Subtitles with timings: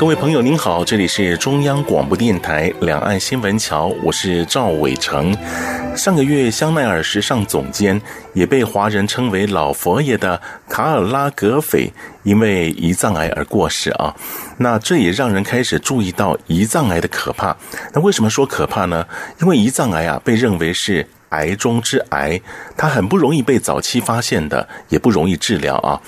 [0.00, 5.36] 各位朋友您好，这里是中央广播电台两岸新闻桥，我是赵伟成。
[5.94, 8.00] 上个月，香奈儿时尚总监，
[8.32, 10.40] 也被华人称为“老佛爷”的
[10.70, 11.92] 卡尔拉格斐，
[12.22, 14.16] 因为胰脏癌而过世啊。
[14.56, 17.54] 那这也让人开始注意到胰脏癌的可怕。
[17.92, 19.06] 那为什么说可怕呢？
[19.42, 21.06] 因为胰脏癌啊，被认为是。
[21.30, 22.40] 癌中之癌，
[22.76, 26.00] 它很不容易被早期发现的，也不容易治疗啊。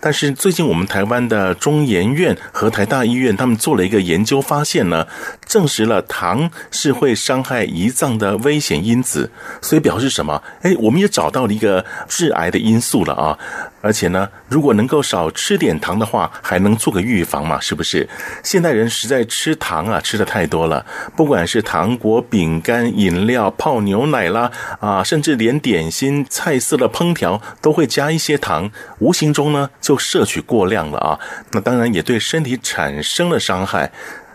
[0.00, 5.06] 但是最近我们台湾的中研院和台大医院，他们做了一个研究，发现呢，
[5.46, 9.30] 证实了糖是会伤害胰脏的危险因子。
[9.62, 10.42] 所以表示什么？
[10.62, 13.38] 哎，我们也找到了一个致癌的因素了啊。
[13.80, 17.58] 而且呢，如果能够少吃点糖的话，还能做个预防嘛？
[17.60, 18.08] 是不是？
[18.42, 20.84] 现代人实在吃糖啊，吃的太多了，
[21.16, 24.50] 不管是糖果、饼干、饮料、泡牛奶啦。
[24.80, 31.18] 啊，甚至连点心、菜色的烹调都会加一些糖，无形中呢就摄取过量了啊。
[31.52, 33.90] 那当然也对身体产生了伤害。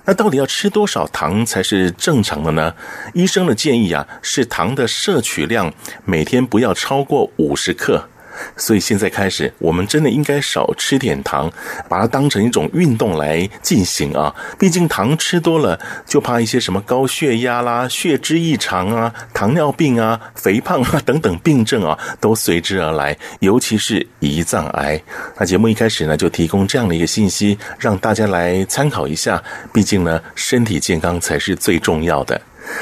[0.06, 2.74] 那到底要吃多少糖才是正常的呢？
[3.14, 5.72] 医生的建议啊，是糖的摄取量
[6.04, 8.08] 每天不要超过五十克。
[8.58, 11.52] 所以现在开始，我们真的应该少吃点糖，
[11.88, 14.34] 把它当成一种运动来进行啊！
[14.58, 25.02] 毕竟糖吃多了，就怕一些什么高血压啦、血脂异常啊、糖尿病啊、肥胖啊等等病症啊，都随之而来，尤其是胰脏癌。
[25.38, 29.42] 那节目一开始呢，就提供这样的一个信息，让大家来参考一下。
[29.74, 32.40] 毕竟呢，身体健康才是最重要的。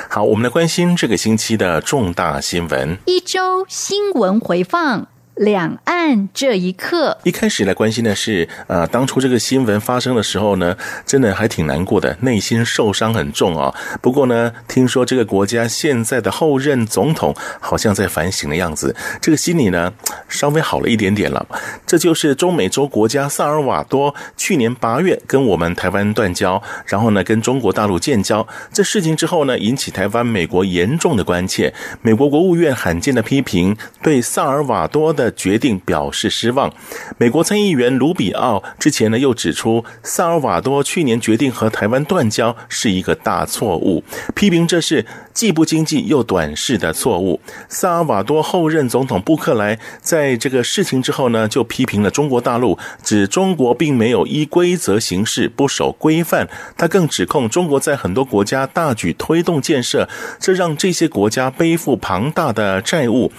[0.10, 2.98] 好，我们来关心这个星期的重大新闻。
[3.06, 5.13] 一周新闻回放。
[5.36, 10.78] 两岸这一刻，一开始来关心的是，呃，当初这个新闻发生的时候呢，
[11.08, 13.74] 真的还挺难过的，内心受伤很重啊。
[14.00, 19.92] 不过呢，听说这个国家现在的后任总统好像在反省的样子，这个心里呢
[20.30, 21.44] 稍微好了一点点了。
[21.88, 28.48] 这就是中美洲国家萨尔瓦多去年八月跟我们台湾断交，然后呢跟中国大陆建交。
[28.72, 31.74] 这事情之后呢，引起台湾、美国严重的关切，
[32.04, 35.23] 美国国务院罕见的批评，对萨尔瓦多的。
[35.24, 36.72] 的决定表示失望。
[37.18, 44.04] 美国参议员卢比奥之前呢又指出，萨尔瓦多去年决定和台湾断交是一个大错误，
[44.36, 47.40] 批评这是既不经济又短视的错误。
[47.70, 56.48] 萨尔瓦多后任总统布克莱在这个事情之后呢，就批评了中国大陆，指中国并没有依规则行事，不守规范。
[56.78, 60.08] 他更指控中国在很多国家大举推动建设，
[60.40, 63.32] 这让这些国家背负庞大的债务。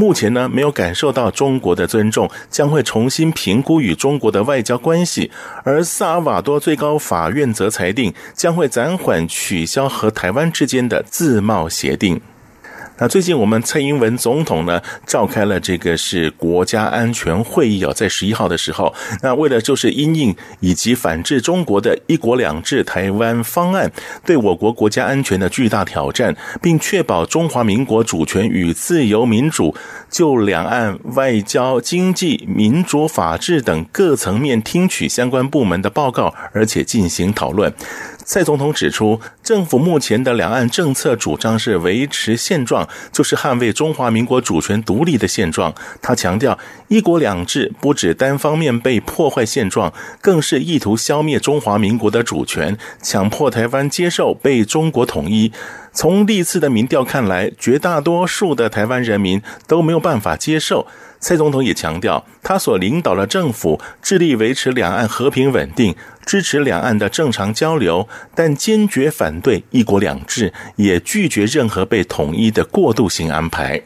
[0.00, 5.28] 目前呢，没有感受到中国的尊重，将会重新评估与中国的外交关系。
[5.64, 12.20] 而萨尔瓦多最高法院则裁定，将会暂缓取消和台湾之间的自贸协定。
[13.00, 18.92] 那最近我们蔡英文总统呢召开了这个是国家安全会议啊，在十一号的时候，
[19.22, 23.90] 那为了就是因应以及反制中国的一国两制台湾方案
[24.24, 29.74] 对我国国家安全的巨大挑战，并确保中华民国主权与自由民主，
[30.10, 37.72] 就两岸外交、经济、民主、法治等各层面听取相关部门的报告，而且进行讨论。
[38.28, 45.74] 蔡总统指出，政府目前的两岸政策主张是维持现状，就是捍卫中华民国主权独立的现状。
[46.02, 46.58] 他强调，
[46.88, 49.90] 一国两制不止单方面被破坏现状，
[50.20, 55.50] 更是意图消灭中华民国的主权，强迫台湾接受被中国统一。
[56.00, 60.86] 从历次的民调看来，绝大多数的台湾人民都没有办法接受。
[61.18, 73.82] 蔡总统也强调，他所领导的政府致力维持两岸和平稳定，支持两岸的正常交流，但坚决反对一国两制，也拒绝任何被统一的过渡性安排。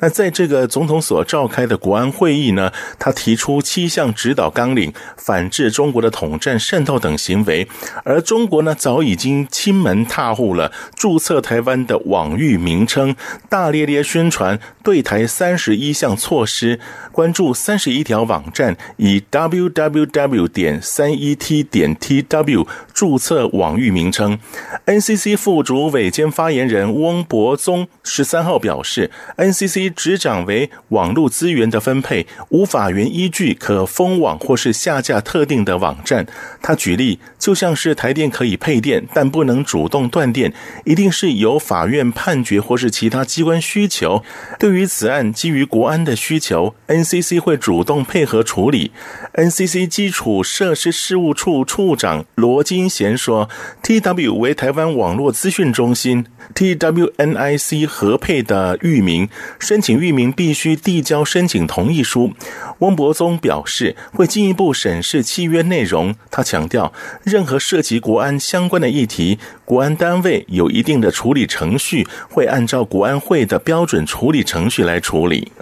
[0.00, 7.66] 那在这个总统所召开的国安会议呢，他提出七项指导纲领，反制中国的统战、渗透等行为。
[8.04, 13.14] 而中国呢，早已经亲门踏户了，注册台湾的网域名称，
[13.48, 16.80] 大咧咧宣传对台三十一项措施，
[17.12, 24.38] 关注三十一条网站，以 www 点三一 t 点 tw 注册网域名称。
[24.86, 29.93] NCC 副主委兼发言人翁博宗十三号表示，NCC。
[29.94, 36.26] 执掌为网络资源的分配，无法源依据可封网或是下架特定的网站。
[36.60, 40.52] 他举例，就像是台电可以配电，但不能主动断电，
[40.84, 44.22] 一定是由法院判决或是其他机关需求。
[44.58, 48.92] 对于此案，基于国安的需求，NCC 会主动配合处理。
[49.34, 53.48] NCC 基础设施事务处处长罗金贤说
[53.82, 62.32] ：“TW 为台湾网络资讯中心。” TWNIC 合配的域名，申请域名必须递交申请同意书。
[62.80, 66.14] 翁博宗表示，会进一步审视契约内容。
[66.30, 66.92] 他强调，
[67.22, 75.52] 任何涉及国安相关的议题，国安单位有一定的处理程序，会按照国安会的标准处理程序来处理。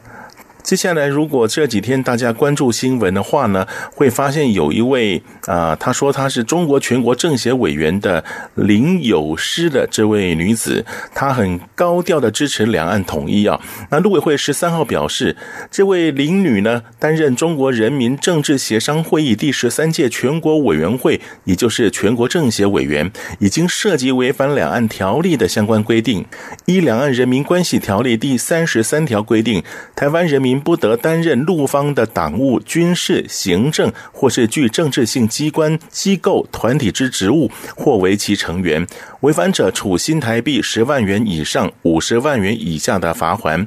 [0.63, 8.25] 接下来，如果这几天大家关注新闻的话呢，会发现有一位啊、呃，他说他是中国全国政协委员的
[8.55, 13.61] 林有诗的这位女子，她很高调的支持两岸统一啊。
[13.91, 15.37] 那陆委会十三号表示，
[15.69, 23.11] 这位林女呢，担任中国人民政治协商会议第十三届全国委员会，也就是全国政协委员，
[23.41, 26.25] 已经涉及违反两岸条例的相关规定。
[26.67, 29.65] 依两岸人民关系条例第三十三条规定，
[29.97, 30.52] 台湾人民。
[30.61, 38.87] 不得担任陆方的党务、军事、行政或是具政治性机关、机构、团体之职务，或为其成员。
[39.21, 43.67] 违反者处新台币十万元以上五十万元以下的罚锾。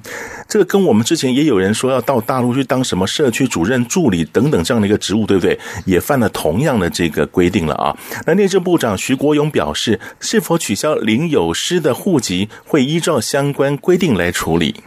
[0.50, 5.58] 这个跟我们之前也有人说要到大陆去当什么社区主任助理等等这样的一个职务，对不对？
[5.86, 7.96] 也犯了同样的这个规定了啊。
[8.26, 14.84] 那内政部长徐国勇表示，是否取消林有诗的户籍，会依照相关规定来处理。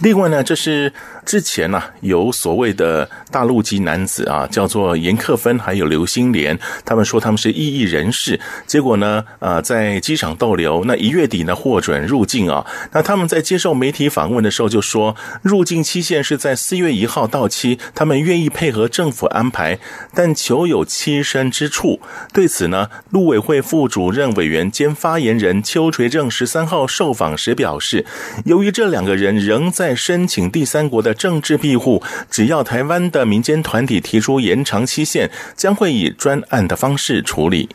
[0.00, 0.92] 另外呢，这是
[1.28, 12.66] 之前呢、有所谓的大陆籍男子啊，叫做严克芬，还有刘新莲，他们说他们是异议人士，结果呢，呃，在机场逗留，那一月底呢获准入境啊。
[12.92, 19.78] 那他们在接受媒体访问的时候就说，入境期限是在四月一号到期，他们愿意配合政府安排，
[20.14, 22.00] 但求有栖身之处。
[22.32, 28.06] 对此呢，陆委会副主任委员兼发言人邱垂正十三号受访时表示，
[28.46, 29.70] 由于这两个人仍。
[29.70, 37.68] 在申请第三国的政治庇护，只要台湾的民间团体提出延长期限，将会以专案的方式处理。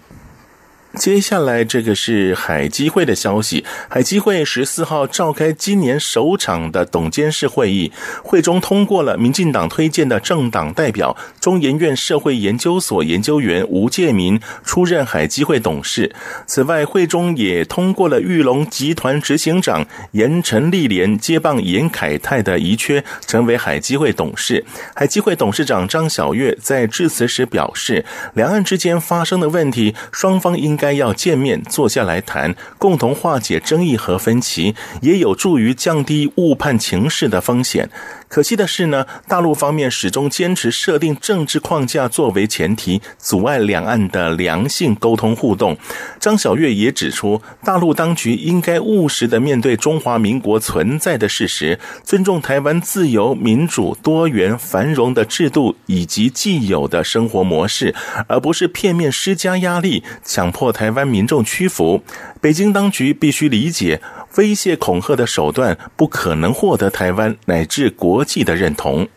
[0.99, 3.65] 接下来这个是海基会的消息。
[3.89, 7.91] 海基会十四号召开今年首场的董监事会议，
[8.23, 16.13] 会中通过了民进党推荐的政党代表中研院社会研究所研究员吴介民出任海基会董事。
[16.45, 24.63] 此外，会中也通过了玉龙集团执行长严陈立莲接棒严凯泰的遗缺，成为海基会董事。
[24.93, 28.05] 海基会董事长张晓月在致辞时表示，
[28.35, 30.77] 两岸之间发生的问题，双方应。
[30.83, 37.89] 该要见面坐下来谈，共同化解争议和分歧，也有助于降低误判情势的风险。
[38.33, 45.77] 可惜的是呢，大陆方面始终坚持设定政治框架作为前提，阻碍两岸的良性沟通互动。
[46.19, 57.93] 张晓月也指出，大陆当局应该务实的面对中华民国存在的事实，尊重台湾自由、民主、多元、繁荣的制度以及既有的生活模式，
[58.27, 62.01] 而不是片面施加压力，强迫台湾民众屈服。
[62.43, 64.01] 北京当局必须理解，
[64.35, 69.07] 威胁恐吓的手段不可能获得台湾乃至国际的认同。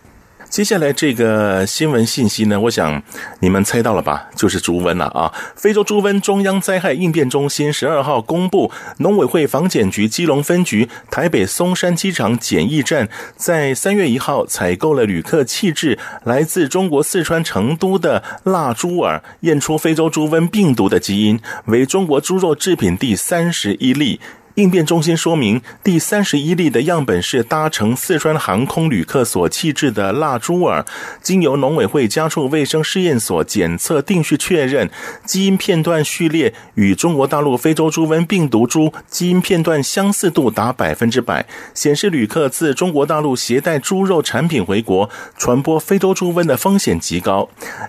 [0.57, 3.03] 接下来这个新闻信息呢，我想
[3.41, 4.27] 你们猜到了吧？
[4.35, 5.31] 就是猪瘟了啊！
[5.55, 24.19] 非洲猪瘟中央灾害应变中心十二号公布，农委会防检局基隆分局台北松山机场检疫站在三月一号采购了旅客弃置来自中国四川成都的腊猪耳，验出非洲猪瘟病毒的基因，为中国猪肉制品第三十一例。
[24.57, 30.83] 应变中心说明，第三十一例的样本是搭乘四川航空旅客所弃置的蜡猪耳，
[31.21, 34.89] 经由农委会家畜卫生试验所检测定序确认，
[35.27, 41.45] 基因片段序列与中国大陆非洲猪瘟病毒株基因片段相似度达百分之百，
[41.75, 47.47] 显示旅客自中国大陆携带猪肉产品回国，传播非洲猪瘟的风险极高。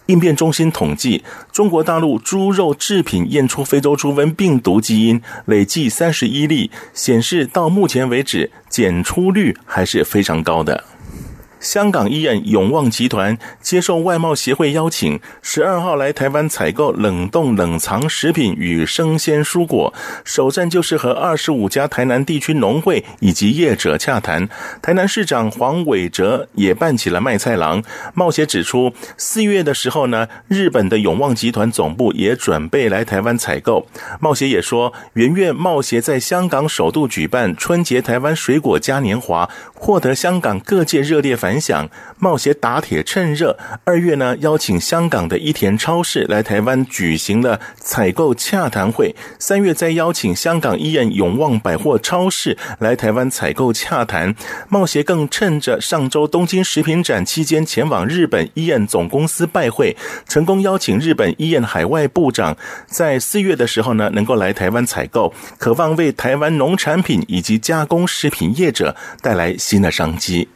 [0.08, 6.57] 应变中心统计，中国大陆猪肉制品验出非洲猪瘟病毒基因，累计三十一例。
[6.94, 10.84] 显示到目前为止，检出率还是非常高的。
[11.60, 19.94] 香港医院永旺集团接受外贸协会邀请，十二号来台湾采购冷冻冷藏食品与生鲜蔬果。
[20.24, 24.48] 首站就是和二十五家台南地区农会以及业者洽谈。
[24.82, 27.84] 台南市长黄伟哲也办起了卖菜郎。
[28.14, 33.88] 贸协指出，四月的时候呢，日本的永旺集团总部也准备来台湾采购。
[34.20, 41.90] 贸协也说，元月贸协在香港首度举办春节台湾水果嘉年华，获得香港各界热烈反反响。
[42.20, 54.36] 冒协打铁趁热，二月呢邀请香港的一田超市来台湾举行了采购洽谈会，三月再邀请香港医宴永旺百货超市来台湾采购洽谈。
[54.68, 59.96] 冒协更趁着上周东京食品展期间前往日本医宴总公司拜会，
[60.28, 70.50] 成功邀请日本医宴海外部长在四月的时候呢能够来台湾采购，渴望为台湾农产品以及加工食品业者带来新的商机。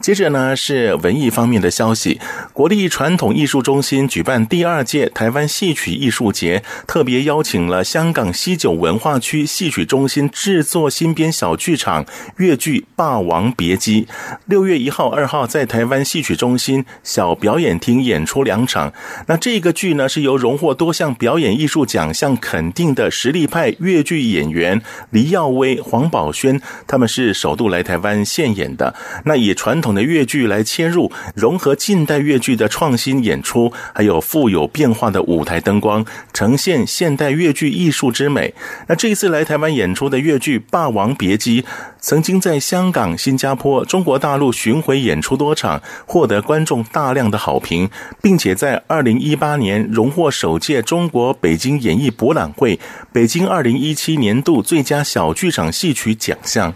[0.00, 2.20] 接着呢是文艺方面的消息，
[2.52, 12.04] 国立传统艺术中心举办第二届台湾戏曲艺术节，特别邀请了香港西九文化区戏曲中心制作新编小剧场
[12.38, 14.02] 粤剧《霸王别姬》，
[14.46, 18.92] 六月一号、二号在台湾戏曲中心小表演厅演出两场。
[19.28, 28.92] 那这个剧呢是由荣获多项表演艺术奖项肯定的实力派粤剧演员黎耀威、黄宝轩，他们是首度来台湾现演的。
[29.24, 38.54] 那也传统的粤剧来切入，融合近代粤剧的创新演出，还有富有变化的舞台灯光，呈现现代粤剧艺术之美。
[38.88, 41.62] 那这一次来台湾演出的粤剧《霸王别姬》，
[42.00, 47.88] 曾经在香港、新加坡、中国大陆巡回演出多场，获得观众大量的好评，
[48.20, 52.78] 并且在二零一八年荣获首届中国北京演艺博览会
[53.12, 56.74] 北京二零一七年度最佳小剧场戏曲奖项。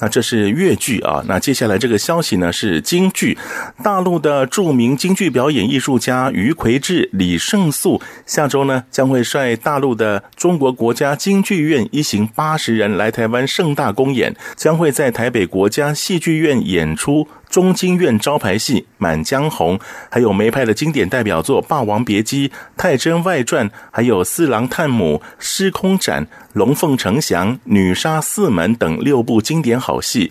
[0.00, 3.38] 那这是粤剧啊，那接下来这个消息呢是京剧，
[3.82, 17.28] 大陆的著名京剧表演艺术家余魁志、李胜素下周呢将会率大陆的中国国家京剧院一行八十人来台湾盛大公演，将会在台北国家戏剧院演出。
[17.50, 19.78] 中京院招牌戏《满江红》，
[20.10, 26.24] 还有梅派的经典代表作《霸王别姬》《太真外传》，还有《四郎探母》《司空斩》
[26.54, 30.30] 《龙凤呈祥》《女杀四门》等六部经典好戏。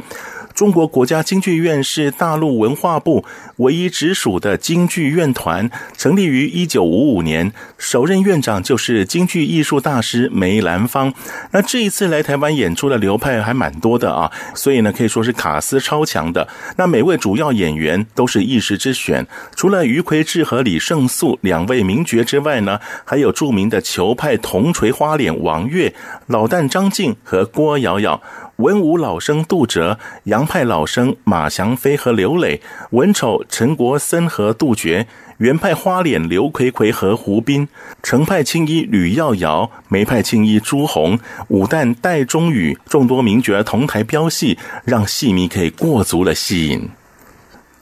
[0.54, 5.68] 中国国家京剧院是大陆文化部唯一直属的京剧院团，
[5.98, 11.12] 成立于一九五五年，首任院长就是京剧艺术大师梅兰芳。
[11.54, 16.48] 那这一次来台湾演出的流派还蛮多的啊，所以呢可以说是卡司超强的。
[16.78, 25.96] 那每位主要演员都是一时之选，除了余魁志和李胜素两位名角之外呢，还有著名的裘派铜锤花脸王岳、
[26.28, 28.22] 老旦张静和郭瑶瑶。
[28.58, 35.08] 文武老生杜哲，杨派老生马祥飞和刘磊，文丑陈国森和杜绝，
[35.40, 37.68] 原派花脸刘奎奎和胡斌，
[38.04, 41.18] 程派青衣吕耀瑶，梅派青衣朱红，
[41.48, 46.90] 武旦戴忠宇，众多名角同台飙戏，让戏迷可以过足了戏瘾。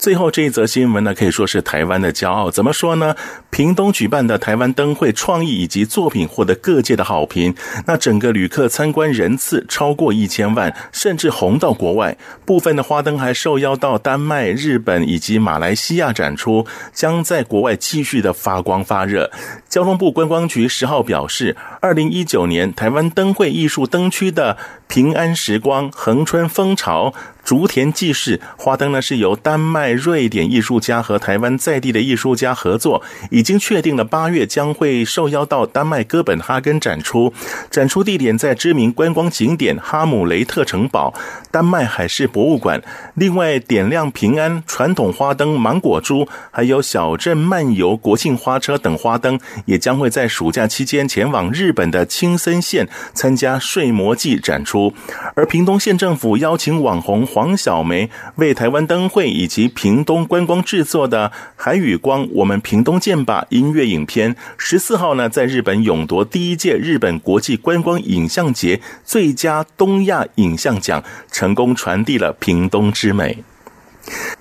[0.01, 2.49] 最后这一则新闻呢，可以说是台湾的骄傲。
[2.49, 3.15] 怎么说呢？
[3.51, 7.53] 屏东举办的台湾灯会创意以及作品获得各界的好评，
[7.85, 12.17] 那整个旅客参观人次超过一千万，甚至红到国外。
[12.43, 19.29] 部分的花灯还受邀到丹麦、日本以及马来西亚展出，将在国外继续的发光发热。
[19.69, 27.13] 交通部观光局十号表示，二零一九年台湾灯会艺术灯区的平安时光、恒春风潮。
[27.43, 37.33] 竹田纪事花灯呢，是由丹麦、瑞典艺术家和台湾在地的艺术家合作，已经确定了八月将会受邀到丹麦哥本哈根展出。
[37.71, 41.13] 展出地点在知名观光景点哈姆雷特城堡、
[41.49, 42.81] 丹麦海事博物馆。
[43.15, 54.93] 另外，点亮平安传统花灯芒果珠，还有小镇漫游国庆花车等花灯，也将会在暑假期间前往日本的青森县参加睡魔祭展出。
[55.35, 57.27] 而屏东县政府邀请网红。
[57.31, 73.45] 黄晓梅为台湾灯会以及屏东观光制作的《海与光》，我们屏东见吧音乐影片，十四号呢在日本勇夺第一届日本国际观光影像节最佳东亚影像奖，成功传递了屏东之美。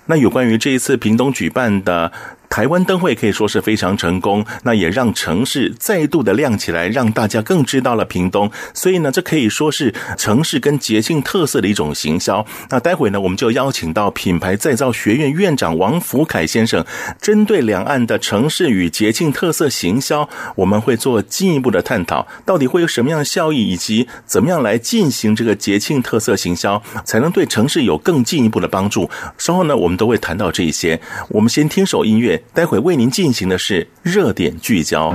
[0.06, 2.10] 那有关于这一次屏东举办的
[2.50, 8.50] 台湾灯会可以说是非常成功，那也让城市再度的亮起来，让大家更知道了屏东。
[8.74, 12.44] 所以呢，这可以说是城市跟节庆特色的一种行销。
[12.68, 16.84] 那待会呢，我们就邀请到品牌再造学院院长王福凯先生，
[17.20, 29.08] 针对两岸的城市与节庆特色行销，我们会做进一步的探讨，到底会有什么样的效益，以及怎么样来进行这个节庆特色行销，才能对城市有更进一步的帮助。
[29.38, 31.00] 稍后呢，我们都会谈到这一些。
[31.28, 35.14] 我们先听首音乐，待会为您进行的是热点聚焦。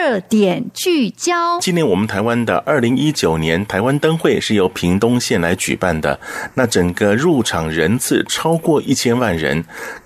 [0.00, 1.60] 热点聚焦。
[1.60, 6.18] 今年我们台湾的二零一九年台湾灯会是由屏东县来举办的，
[6.54, 9.62] 那整个入场人次超过一千万人。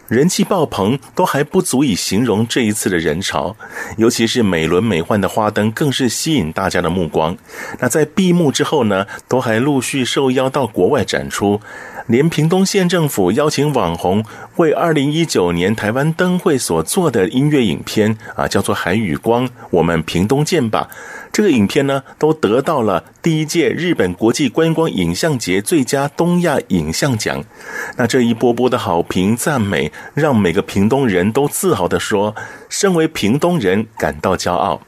[0.08, 3.56] 人气爆棚，都还不足以形容这一次的人潮。
[3.96, 7.36] 尤其是美轮美奂的花灯，更是吸引大家的目光。
[7.78, 11.60] 那在闭幕之后呢，都还陆续受邀到国外展出。
[12.06, 14.22] 连屏东县政府邀请网红
[14.56, 20.88] 为二零一九年台湾灯会所做的音乐影片啊，叫做《海与光》，我们屏东见吧。
[21.32, 27.42] 这个影片呢，都得到了第一届日本国际观光影像节最佳东亚影像奖。
[27.96, 32.36] 那这一波波的好评赞美，让每个屏东人都自豪地说
[32.68, 34.82] ：“身为屏东人，感到骄傲。”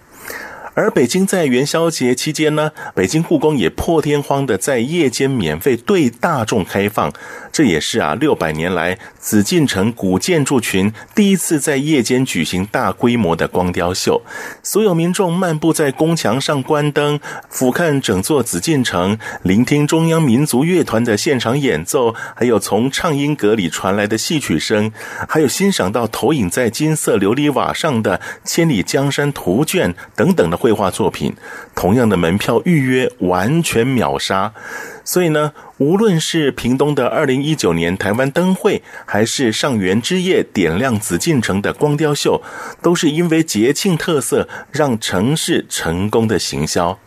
[0.76, 7.10] 而北京在元宵节期间呢，北京故宫也破天荒的在夜间免费对大众开放，
[7.50, 14.20] 这也是啊六百年来紫禁城古建筑群第一次在夜间举行大规模的光雕秀。
[14.62, 24.92] 所有民众漫步在宫墙上观灯，俯瞰整座紫禁城，聆听中央民族乐团的现场演奏，还有从唱音阁里传来的戏曲声，
[25.26, 30.58] 还有欣赏到投影在金色琉璃瓦上的《千里江山图卷》等等的。
[30.66, 31.32] 绘画作品，
[31.76, 34.52] 同样的门票预约完全秒杀，
[35.04, 42.42] 所以呢，无论是屏东的二零一九年台湾灯会，还是上元之夜点亮紫禁城的光雕秀，
[42.82, 46.98] 都是因为节庆特色让城市成功的行销。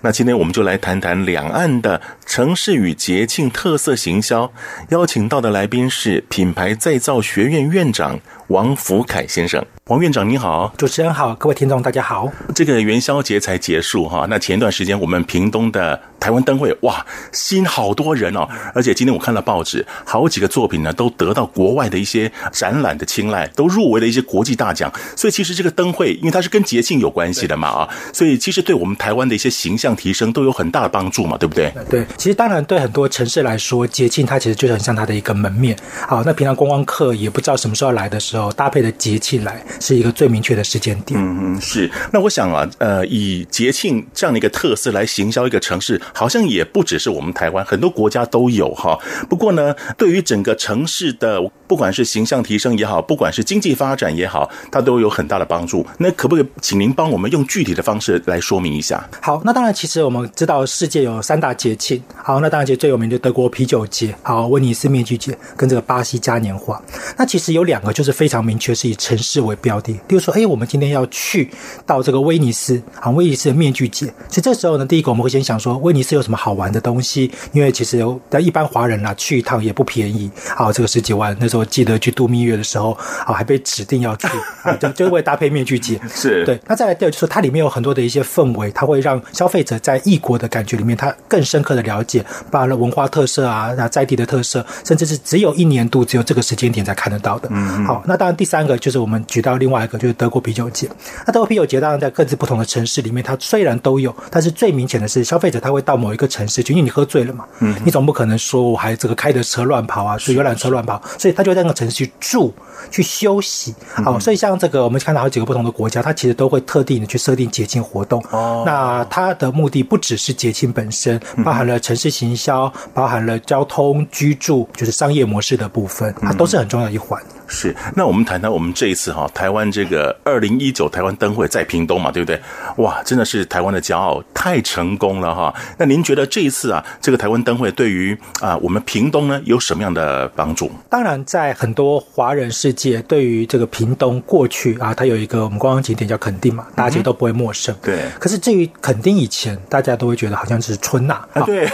[0.00, 4.50] 那今天我们就来谈谈两岸的城市与节庆特色行销，
[4.88, 8.18] 邀请到的来宾是品牌再造学院院长
[8.52, 9.64] 王福凯先生。
[9.86, 12.30] 王院长您好，主持人好，各位听众大家好。
[12.54, 24.92] 这个元宵节才结束哈，那前一段时间我们屏东的台湾灯会哇，吸引好多人哦，而且今天我看了报纸，好几个作品呢都得到国外的一些展览的青睐，都入围了一些国际大奖。
[25.16, 31.72] 所以其实这个灯会，因为它是跟节庆有关系的嘛啊，所以其实对我们台湾的一些形象提升都有很大的帮助嘛，对不对？
[31.88, 35.76] 对，其实当然对很多城市来说，节庆它其实就很像它的一个门面。
[36.06, 39.62] 好，那平常观光客也不知道什么时候来的时候，搭配的节庆来。
[39.80, 41.18] 是一个最明确的时间点。
[41.20, 41.90] 嗯嗯，是。
[42.12, 48.98] 那我想啊，呃，以节庆这样的一个特色来行销一个城市，好像也不只是我们台湾，很多国家都有哈。
[49.28, 55.84] 不过呢，对于整个城市的，不管是形象提升也好，不管是经济发展也好，它都有很大的帮助。
[55.98, 59.04] 那可不可以请您帮我们用具体的方式来说明一下？
[59.20, 62.00] 好，那当然，其实我们知道世界有三大节庆。
[62.14, 66.80] 好，那当然，其实最有名就德国啤酒节，好，威尼斯面具节，跟这个巴西嘉年华。
[67.16, 71.50] 那其实有两个就是非常明确是以城市为标的，比如说，哎，我们今天要去
[71.84, 74.06] 到这个威尼斯，啊，威尼斯的面具节。
[74.28, 77.30] 所以这时候呢，第一个我们会先想说，威尼斯有什么好玩的东西？
[77.52, 81.36] 因为其实有，但一般华人啊去一趟也不便宜，啊，这个十几万。
[81.40, 82.92] 那时候记得去度蜜月的时候，
[83.26, 84.28] 啊，还被指定要去，
[84.62, 86.00] 啊，就就会搭配面具节。
[86.14, 86.60] 是对。
[86.66, 97.48] 那再来第二就是说，它里面有很多的一些氛围，它会让消费者在异国的感觉里面，他更深刻的了解，包含了文化特色啊，那在地的特色，甚至是只有一年度只有这个时间点才看得到的。
[97.50, 97.84] 嗯。
[97.84, 100.02] 好，那当然第三个就是我们举到另外一个。
[100.02, 100.88] 就是德国啤酒节，
[101.24, 112.52] 那德国啤酒节当然在各自不同的城市里面，它虽然都有，但是最明显的是消费者他会到某一个城市，就因为你喝醉了嘛，嗯，你总不可能说我还这个开着车乱跑啊，坐游览车乱跑，所以他就在那个城市去住。
[112.90, 118.20] 去休息，好，所以像这个，我们看到好几个不同的国家，它其实都会特定的去设定节庆活动。
[118.32, 127.22] 哦，那它的目的不只是节庆本身，包含了城市行销，包含了交通、居住，就是商业模式的部分，它都是很重要的一环。
[127.52, 132.40] 是，那我们谈谈我们这一次哈，台湾这个二零一九台湾灯会在屏东嘛，对不对？
[132.78, 135.54] 哇，真的是台湾的骄傲，太成功了哈。
[135.76, 140.70] 那您觉得这一次啊，这个台湾灯会对于啊我们屏东呢有什么样的帮助？
[140.88, 147.74] 当然，在很多华人世界，对于这个屏东过去啊，它有一个我们观光景点叫垦丁嘛，大家其实都不会陌生。
[147.82, 148.00] 对。
[148.18, 151.20] 可是至于垦丁以前，大家都会觉得好像是春呐。
[151.34, 151.68] 啊，对。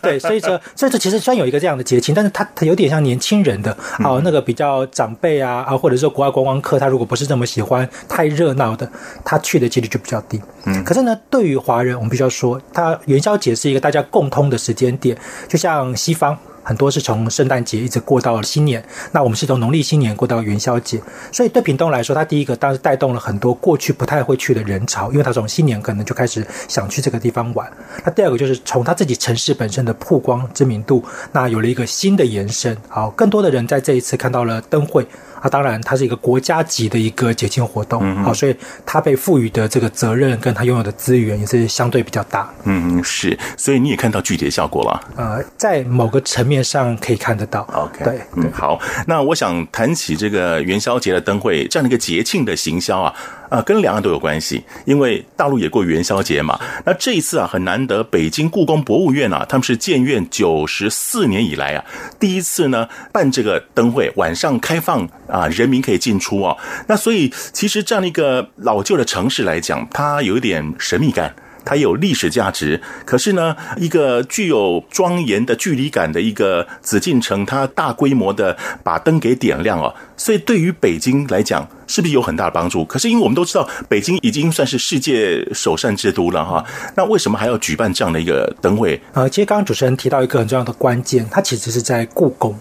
[0.00, 8.90] 对，所以说，所以这其实虽然有一个这样的节庆，但是它它有点像年轻人的哦，那个比较长辈啊啊，或者说国外观光客，他如果不是这么喜欢太热闹的，
[9.24, 10.40] 他去的几率就比较低。
[10.64, 10.84] 嗯。
[10.84, 15.16] 可是呢，对于华人，我们必须要说，他元宵节是一个大家共通的时间点，
[15.48, 16.36] 就像西方。
[16.70, 18.80] 很多是从圣诞节一直过到了新年，
[19.10, 21.02] 那我们是从农历新年过到元宵节，
[21.32, 27.68] 所以对屏东来说，它第一个当时带动了很多过去不太会去的人潮，因为它从新年可能就开始想去这个地方玩。
[28.04, 35.04] 那第二个就是从它自己城市本身的曝光知名度，那有了一个新的延伸，好，更多的人在这一次看到了灯会。
[35.40, 42.52] 啊，当然，它是一个国家级的一个节庆活动，好、嗯，所以它被赋予的这个责任跟它拥有的资源也是相对比较大。
[42.64, 45.00] 嗯，是，所以你也看到具体的效果了。
[45.16, 47.60] 呃，在某个层面面上可以看得到。
[47.72, 48.76] OK，对，嗯，好。
[49.06, 53.14] 那我想谈起这个元宵节的灯会这样的一个节庆的行销啊，
[53.50, 56.58] 啊，跟两岸都有关系，因为大陆也过元宵节嘛。
[56.86, 61.84] 那这一次啊，很难得，北京故宫博物院啊，他们是建院九十四年以来啊，
[62.18, 66.56] 第一次呢办这个灯会，晚上开放啊，人民可以进出哦。
[66.86, 71.34] 那所以其实这样的一个老旧的城市来讲，它有一点神秘感。
[71.64, 82.84] 它有历史价值，可是呢，一个具有庄严的距离感的一个紫禁城，它大规模的把灯给点亮哦，所以对于北京来讲，是不是有很大的帮助？
[82.84, 86.64] 可是因为我们都知道，北京已经算是世界首善之都了哈，
[86.96, 89.00] 那为什么还要举办这样的一个灯会？
[89.12, 92.58] 呃，其实刚刚主持人提到一个很重要的关键，它其实是在故宫。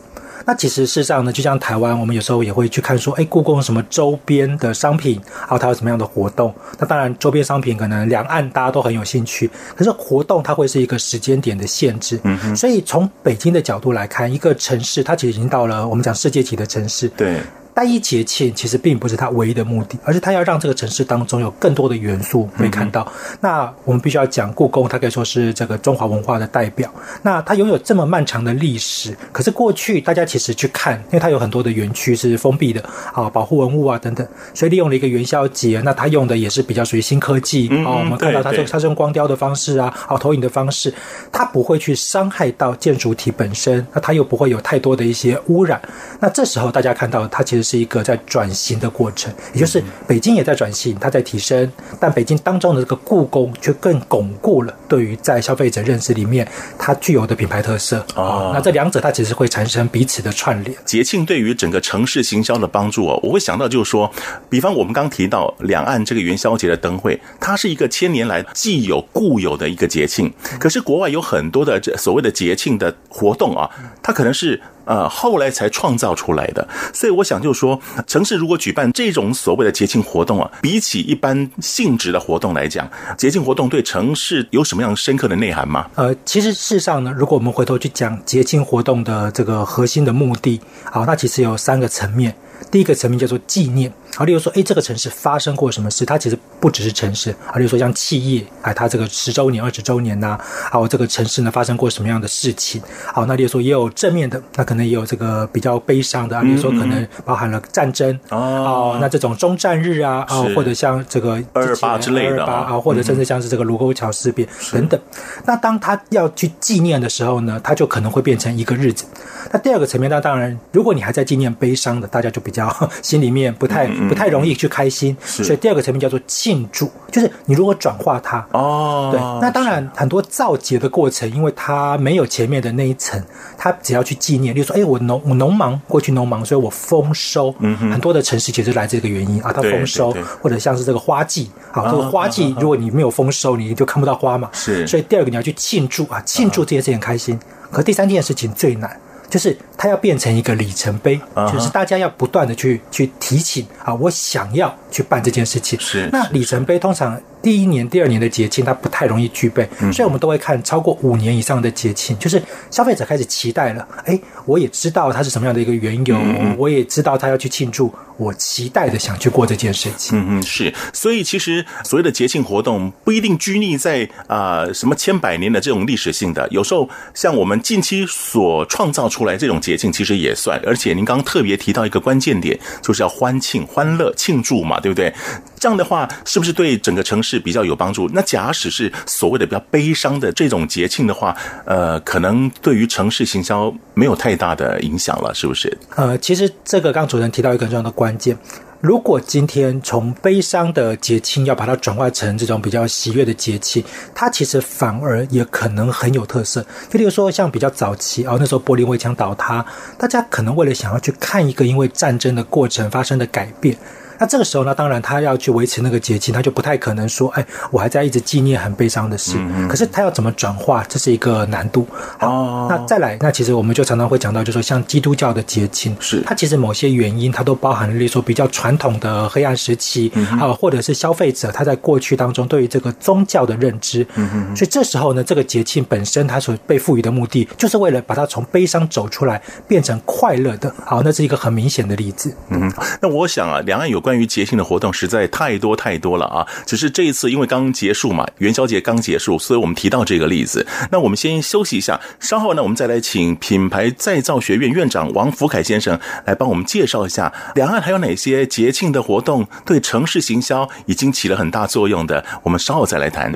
[0.49, 6.51] 那其实事实上呢，就像台湾，我们有时候也会去看说，哎，故宫有什么周边的商品，还有它有什么样的活动。
[6.79, 12.19] 那当然，周边商品可能两岸大家都很有兴趣，可是活动它会是一个时间点的限制。
[12.23, 12.55] 嗯哼。
[12.55, 17.07] 所以从北京的角度来看，一个城市它其实已经到了我们讲世界级的城市。
[17.09, 17.39] 对。
[17.73, 23.01] 单一节庆其实并不是它唯一的目的，而是它要让这个城市当中有更多的元素被看到。
[23.09, 26.91] 嗯、那我们必须要讲故宫，它可以说是这个中华文化的代表。
[27.21, 32.81] 那它拥有这么漫长的历史，可是过去大家其实去看，因为它有很多的园区是封闭的
[33.13, 37.95] 啊，保护文物啊等等，所以利用了一个元宵节，那它用的也是比较属于新科技啊。
[37.95, 40.93] 我们看到它是它是用光雕的方式啊，啊投影的方式，
[41.31, 45.81] 它不会去伤害到建筑体本身，那它又不会有太多的一些污染。
[46.19, 58.51] 那这时候大家看到它其实是一个在转型的过程，也就是北京也在转型，它在提升，但北京当中的这个故宫却更巩固了对于在消费者认识里面它具有的品牌特色啊。
[58.53, 60.75] 那这两者它其实会产生彼此的串联。
[60.85, 64.11] 节庆对于整个城市行销的帮助哦，我会想到就是说，
[64.49, 73.69] 比方我们刚提到两岸这个元宵节的灯会，它是一个千年来既有固有的一个节庆，可是国外有很多的这所谓的节庆的活动啊，
[74.01, 74.59] 它可能是。
[74.89, 85.85] 呃，后来才创造出来的，所以我想就是说，城市如果举办这种所谓的节庆活动啊，比起一般性质的活动来讲，节庆活动对城市有什么样深刻的内涵吗？
[85.93, 92.33] 呃，其实事实上呢，如果我们回头去讲节庆活动的这个核心的目的，好，那其实有三个层面。
[92.71, 96.03] 第一个层面叫做纪念，啊，例如说，哎，这个城市发生过什么事？
[96.03, 102.81] 它其实不只是城市，啊，例如说像企业，啊，它这个十周年、二十周年呐，还有这个城市呢发生过什么样的事情？
[103.13, 114.99] 好，那例如说也有正面的，那可能也有这个比较悲伤的，啊，例如说可能包含了战争，哦，那这种中战日啊，啊，或者像这个二二八之类的，啊，或者甚至像是这个卢沟桥事变等等。
[115.45, 119.05] 那当他要去纪念的时候呢，他就可能会变成一个日子。
[119.51, 122.69] 那第二个层面，那当然，如果你还在纪念悲伤的，大家就比较
[123.01, 133.21] 心里面不太不太容易去开心，所以第二个层面叫做庆祝，就是你如果转化它哦，对，那当然很多造节的过程，因为它没有前面的那一层，
[133.57, 147.39] 它只要去纪念，例如说，哎，我农我农忙过去农忙，所以我丰收，嗯，很多的城市其实来自这个原因啊，它丰收，或者像是这个花季，好，这个花季如果你没有丰收，你就看不到花嘛，是，所以第二个你要去庆祝啊，庆祝这件事情开心，
[147.71, 148.99] 可第三件事情最难。
[149.29, 151.53] 就是它要变成一个里程碑，uh huh.
[151.53, 155.79] 就是大家要不断的去去提醒啊，我想要去办这件事情。
[155.79, 157.19] 是，那里程碑通常。
[157.41, 163.87] 第一年、第二年的节庆，它不太容易具备，所以我们都会看超过五年以上的节庆，就是消费者开始期待了。
[164.03, 166.19] 哎，我也知道它是什么样的一个缘由，
[166.57, 170.19] 我也知道他要去庆祝，我期待的想去过这件事情。
[170.19, 170.73] 嗯嗯，是。
[170.91, 180.61] 所以其实所谓的节庆活动不一定拘泥在啊、呃、什么千百年的这种历史性的，有时候像我们近期所创造出来这种节庆，其实也算。
[180.65, 185.13] 而且您刚刚特别提到一个关键点，就是要欢庆、欢乐、庆祝嘛，对不对？
[185.59, 188.09] 这样的话，是不是对整个城市比较有帮助？
[188.13, 195.77] 那假使是所谓的比较悲伤的这种节庆的话，呃，可能对于城市行销没有太大的影响了，是不是？
[195.95, 198.37] 呃，其实这个刚主持人提到一个重要的关键，
[198.79, 203.83] 如果今天从悲伤的节庆要把它转化成这种比较喜悦的节庆，
[204.15, 206.65] 它其实反而也可能很有特色。
[206.89, 209.65] 就例如说，像比较早期啊，那时候柏林围墙倒塌，
[209.97, 213.77] 大家可能为了想要去看一个因为战争的过程发生的改变。
[214.19, 219.37] 那这个时候呢，当然他要去维持那个节庆，他就不太可能说，哎，我还在一直纪念很悲伤的事。
[219.37, 219.67] 嗯嗯。
[219.67, 221.87] 可是他要怎么转化，这是一个难度。
[222.19, 222.67] 哦。
[222.69, 234.05] 那再来，那其实我们就常常会讲到，就是说像基督教的节庆，是它其实某些原因，它都包含了，例如说比较传统的黑暗时期，啊、嗯，或者是消费者他在过去当中对于这个宗教的认知。
[234.15, 234.55] 嗯嗯。
[234.55, 240.73] 所以这时候呢，这个节庆本身它所被赋予的目的，就是为了把它从悲伤走出来，变成快乐的。
[240.85, 242.35] 好，那是一个很明显的例子。
[242.49, 242.69] 嗯。
[243.01, 244.08] 那我想啊，两岸有关。
[244.09, 246.47] 关于节庆的活动实在太多太多了啊！
[246.65, 250.65] 只是这一次因为刚结束嘛，元宵节刚结束，所以我们提到这个例子。
[250.89, 262.25] 那我们先休息一下，稍后呢，我们再来请品牌再造学院院长王福凯先生来帮我们介绍一下两岸还有哪些节庆的活动对城市行销已经起了很大作用的。
[262.41, 263.31] 我们稍后再来谈。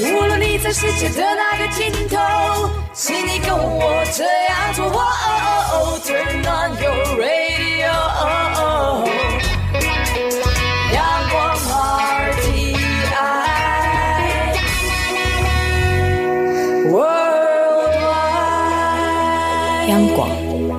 [0.26, 2.16] 论你在世界的哪个尽头，
[2.92, 4.86] 请你跟我这样做。
[6.04, 7.90] Turn on your radio，
[10.94, 10.96] 阳
[11.30, 11.36] 光
[12.38, 12.78] RTI
[16.92, 18.18] Worldwide，
[19.88, 20.30] 央广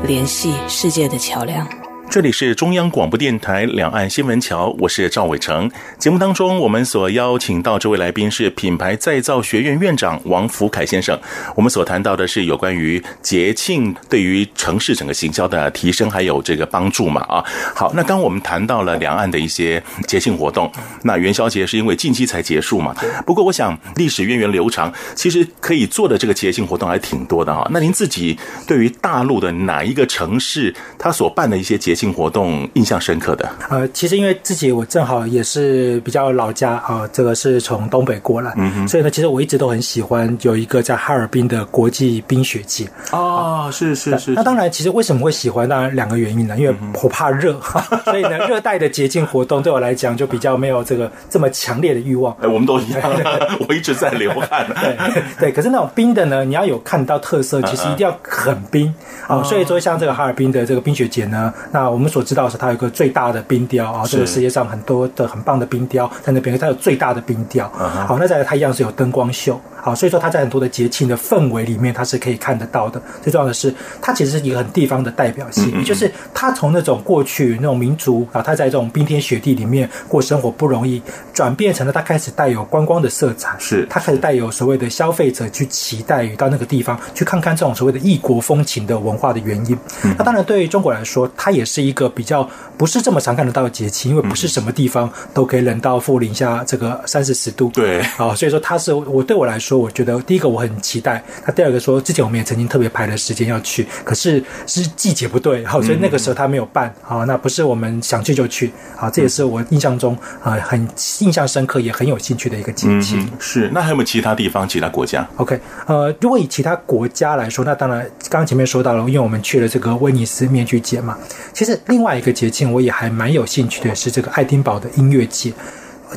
[0.07, 1.67] 联系世界的桥梁。
[2.09, 5.69] 这里是中央广播电台两岸新闻桥，我是赵伟成。
[5.99, 11.17] 节目当中，我们所邀请到这位来宾是品牌再造学院院长王福凯先生。
[11.55, 17.21] 我们所谈到的是有关于节庆对于城市整个行销的提升还有这个帮助嘛？
[17.29, 17.45] 啊，
[17.75, 20.71] 好，那刚我们谈到了两岸的一些节庆活动。
[21.03, 22.95] 那元宵节是因为近期才结束嘛？
[23.23, 27.67] 不过我想历史渊源流长，其实可以做的这个节庆活动还挺多的哈。
[27.69, 45.67] 那您自己对于大陆的哪一个城市，他所办的一些节庆活动印象深刻的，呃，其实因为自己我正好也是比较老家啊、呃，这个是从东北过来，嗯哼，所以呢，其实我一直都很喜欢有一个在哈尔滨的国际冰雪节哦，啊、是是是，那当然，其实为什么会喜欢？
[45.67, 52.33] 当然两个原因呢，因为我怕热，嗯、 所以呢，热带的节庆活动对我来讲就比较没有这个这么强烈的欲望。
[52.41, 53.01] 哎，我们都一样，
[53.67, 54.65] 我一直在流汗。
[54.79, 58.93] 对对，可是那种冰的呢，你要有看到特色，其实一定要很冰
[59.27, 59.43] 啊。
[59.43, 67.69] 所以说，像这个哈尔滨的这个冰雪节呢，那我们所知道是它有一个最大的冰雕啊，这个世界上很多的很棒的冰雕在那边，它有最大的冰雕。
[67.69, 69.59] 好，那再来它一样是有灯光秀。
[69.81, 73.01] 好，所以说它在很多的节庆的氛围里面，它是可以看得到的。
[73.21, 81.01] 最重要的是，它其实是一个很地方的代表性，也就是它从那种过去那种民族啊，它在这种冰天雪地里面过生活不容易，
[81.33, 89.77] 转变成了它开始带有观光的色彩，是它开始带有所谓的消费者去期待于到那个地方去看看这种所谓的异国风情的文化的原因。
[90.17, 97.71] 那当然，对于中国来说，它也是一个比较不是这么常看得到的节气，因为不是什么地方都可以冷到负零下这个三四十度。
[97.73, 99.79] 对，啊，所以说它是我对我来说。
[99.79, 110.85] 我觉得第一个我很期待，那第二个说之前我们也曾经特别排了时间要去，可是是季节不对，好，所以那个时候他没有办，好，那不是我们想去就去，好，这也是我印象中啊很
[111.19, 113.15] 印象深刻也很有兴趣的一个节气。
[113.15, 121.17] 嗯，是，那还有没有其他地方、其他国家？OK，呃，如果以其他国家来说，那当然刚刚前面说到了，因为我们去了这个威尼斯面具节嘛，
[121.59, 125.51] 其实另外一个节庆我也还蛮有兴趣的是这个爱丁堡的音乐节。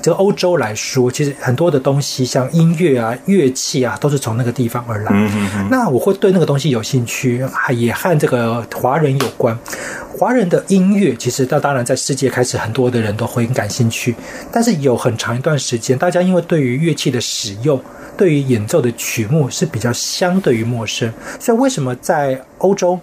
[0.00, 5.10] 这个欧洲来说，其实很多的东西，像音乐啊、乐器啊，都是从那个地方而来。
[5.12, 5.68] 嗯嗯嗯。
[5.68, 9.58] 那我会对那个东西有兴趣，也和这个华人有关。
[10.16, 14.14] 华人的音乐，其实那当然在世界开始，很多的人都会很感兴趣。
[14.52, 17.82] 但是有很长一段时间，大家因为对于乐器的使用，
[18.16, 21.12] 对于演奏的曲目是比较相对于陌生。
[21.40, 22.96] 所以为什么在欧洲？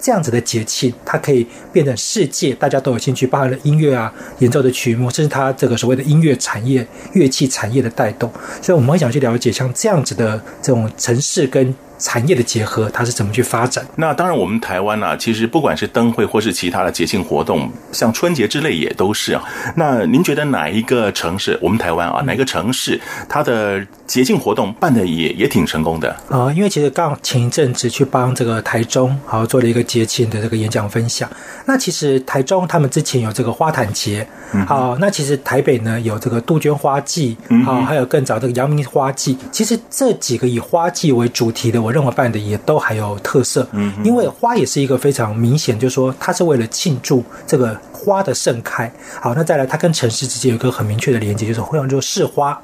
[0.00, 8.30] 这样子的节气，它可以变成世界大家都有兴趣，包含了音乐啊、演奏的曲目，甚至它这个所谓的音乐产业、乐器产业的带动。
[8.62, 11.74] 所以我们很想去了解像这样子的这种城市跟。
[11.98, 13.86] 产业的结合，它是怎么去发展？
[13.96, 19.42] 那当然，我们台湾呢、啊，其实不管是灯会或是其他的节庆活动，像春节之类也都是啊。
[19.74, 26.52] 那您觉得哪一个城市，我们台湾啊，哪一个城市它的节庆活动办的也也挺成功的啊、呃？
[26.54, 31.28] 因为其实刚前一阵子去帮这个台中好做了一个节庆的这个演讲分享。
[31.66, 34.26] 那其实台中他们之前有这个花坛节，
[34.66, 39.36] 好、嗯，那其实台北呢有这个杜鹃花季，好，还有更早这个阳明花季。
[39.50, 41.87] 其实这几个以花季为主题的。
[41.88, 48.92] 我认为办的也都还有特色，嗯，因为花也是一个非常明显，就是说它是为了庆祝这个花的盛开。
[49.22, 52.60] 好，那再来，它跟城市之间有一个很明确的连接，就是会用这市花，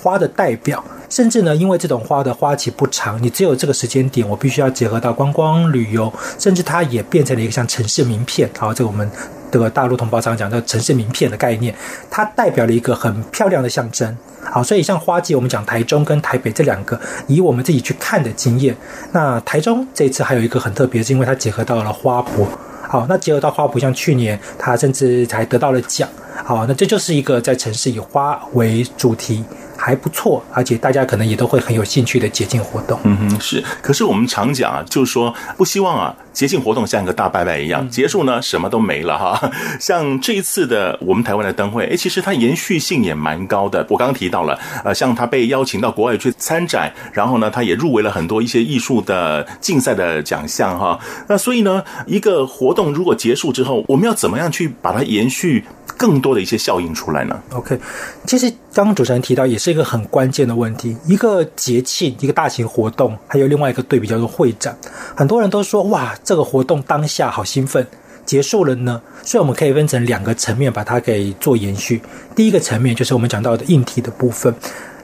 [0.00, 8.48] 花的代表，甚至呢，因为这种花的花期不长，你只有这个时间点，我必须要结合到观光旅游，甚至它也变成了一个像城市名片。
[8.56, 9.10] 好，这个我们
[9.50, 11.74] 这个大陆同胞常讲的城市名片的概念，
[12.10, 14.16] 它代表了一个很漂亮的象征。
[14.50, 18.76] 好，所以像花季，我们讲台中跟台北这两个，以我们自己去看的经验，
[19.12, 22.46] 那台中这次还有一个很特别，是因为它结合到了花博。
[22.88, 26.08] 好，那结合到花博，像去年它甚至还得到了奖。
[26.44, 29.44] 好，那这就是一个在城市以花为主题。
[29.80, 32.98] 还不错，而且大家可能也都会很有兴趣的节庆活动。
[33.04, 33.62] 嗯哼，是。
[33.80, 39.50] 可是我们常讲啊，就是说不希望啊节庆活动像一个大拜拜一样、嗯、结束呢，什么都没了哈。
[39.80, 43.84] 像这一次的我们台湾的灯会，哎，其实它延续性也蛮高的。
[43.90, 50.96] 我刚刚提到了，呃，像他被邀请到国外去参展，然后呢，他也入围了很多一些艺术的竞赛的奖项哈。
[51.26, 55.64] 那所以呢，一个活动如果结束之后，我们要怎么样去把它延续？
[55.96, 57.76] 更多的一些效应出来呢？OK，
[58.24, 60.96] 其实刚刚主持人提到也是一个很关键的问题。
[61.06, 64.78] 一个节庆，一个大型活动，还有另外一个对比叫做会展。
[65.16, 67.86] 很多人都说哇，这个活动当下好兴奋，
[68.26, 69.00] 结束了呢。
[69.22, 72.02] 所以我们可以分成两个层面把它给做延续。
[72.36, 74.54] 第一个层面就是我们讲到的硬体的部分。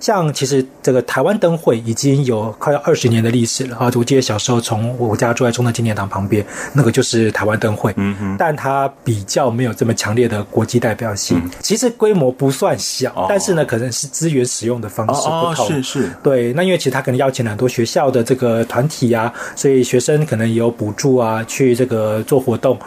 [0.05, 3.91] 像其实这个台湾灯会已经有快要二十年的历史了啊！
[3.95, 11.43] 我记得小时候从我家住在中正纪念堂旁边，那个就是台湾灯会，嗯嗯，但它比较没有这么强烈的国际代表性。
[11.59, 15.69] 其实规模不算小，但是呢，可能是资源使用的方式不同。
[15.69, 16.53] 是是，对。
[16.53, 22.79] 那因为其实他可能邀请了很多学校的这个团体啊，所以学生可能也有补助啊，去这个做活动。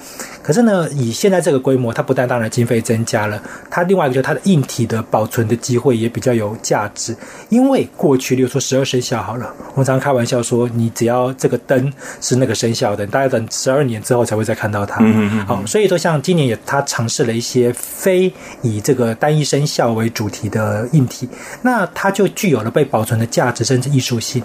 [0.47, 3.37] 可是呢，以现在这个规模，它不但当然经费增加了，
[3.69, 7.13] 它另外一个就是它的硬体的保存的机会也比较有价值。
[7.49, 11.91] 因为过去，例如说十二生肖好了，我们常开玩笑说，你只要这个灯
[12.21, 15.03] 是那个生肖的，大概等十二年之后才会再看到它。
[15.45, 18.31] 好，所以说像今年也它尝试了一些非
[18.61, 21.27] 以这个单一生肖为主题的硬体，
[21.61, 24.41] 那它就具有了被保存的价值，甚至艺术性。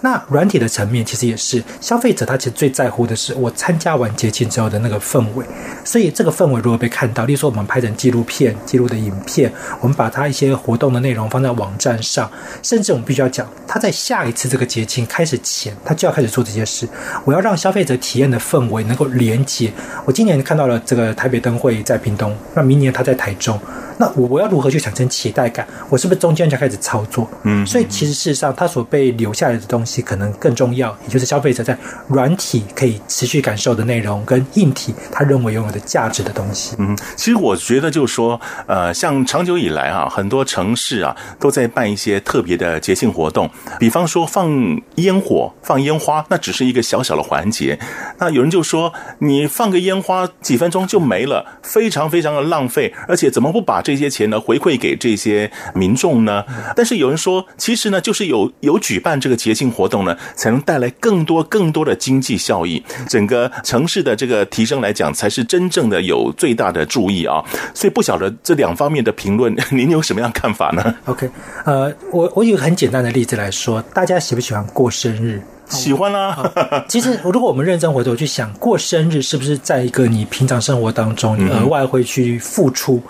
[0.00, 5.44] 那软体的层面其实也是消费者，他其实最在乎的是我参加完节庆之后的那个氛围。
[5.84, 12.30] 所以这个氛围如果被看到，例如说我们拍成纪录片、记录的影片，我们把它一些活动的内容放在网站上，
[12.62, 16.88] 甚至我们必须要讲，他在下一次这个节庆开始前，他就要开始做这些事。
[17.24, 19.72] 我要让消费者体验的氛围能够连接。
[20.04, 23.58] 我今年看到了这个台北灯会在屏东，那明年他在台中。
[23.98, 25.66] 那我我要如何去产生期待感？
[25.90, 27.28] 我是不是中间就开始操作？
[27.42, 31.76] 嗯，所以其实事实上，它所被留下来的东西可能更重要，也就是消费者在
[32.06, 36.76] 软体可以持续感受的内容，跟硬体他认为拥有的价值的东西。
[36.78, 44.48] 嗯，其实我觉得就是说，呃，像长久以来啊，很多城市啊都在办一些特别的节庆活动，比方说放
[44.96, 47.78] 烟火、放烟花，那只是一个小小的环节。
[48.18, 56.44] 那有人就说，你放个烟花几分钟就没了，非常非常的浪费，而且怎么不把这些钱呢回馈给这些民众呢？
[56.76, 67.42] 但是有人说，其实呢，就是有有举办这个节庆活动呢，才能带来更多更多的经济效益，整个城市的这个提升来讲，才是真正的有最大的注意啊。
[67.72, 71.30] 所以不晓得这两方面的评论， 您有什么样看法呢？OK，
[71.64, 75.40] 呃，我我有个很简单的例子来说，大家喜不喜欢过生日？
[75.68, 76.84] 喜欢啦、啊。
[76.88, 83.02] 其实，如果我们认真回头去想，过生日是不是在一个你平常生活当中，你额外会去付出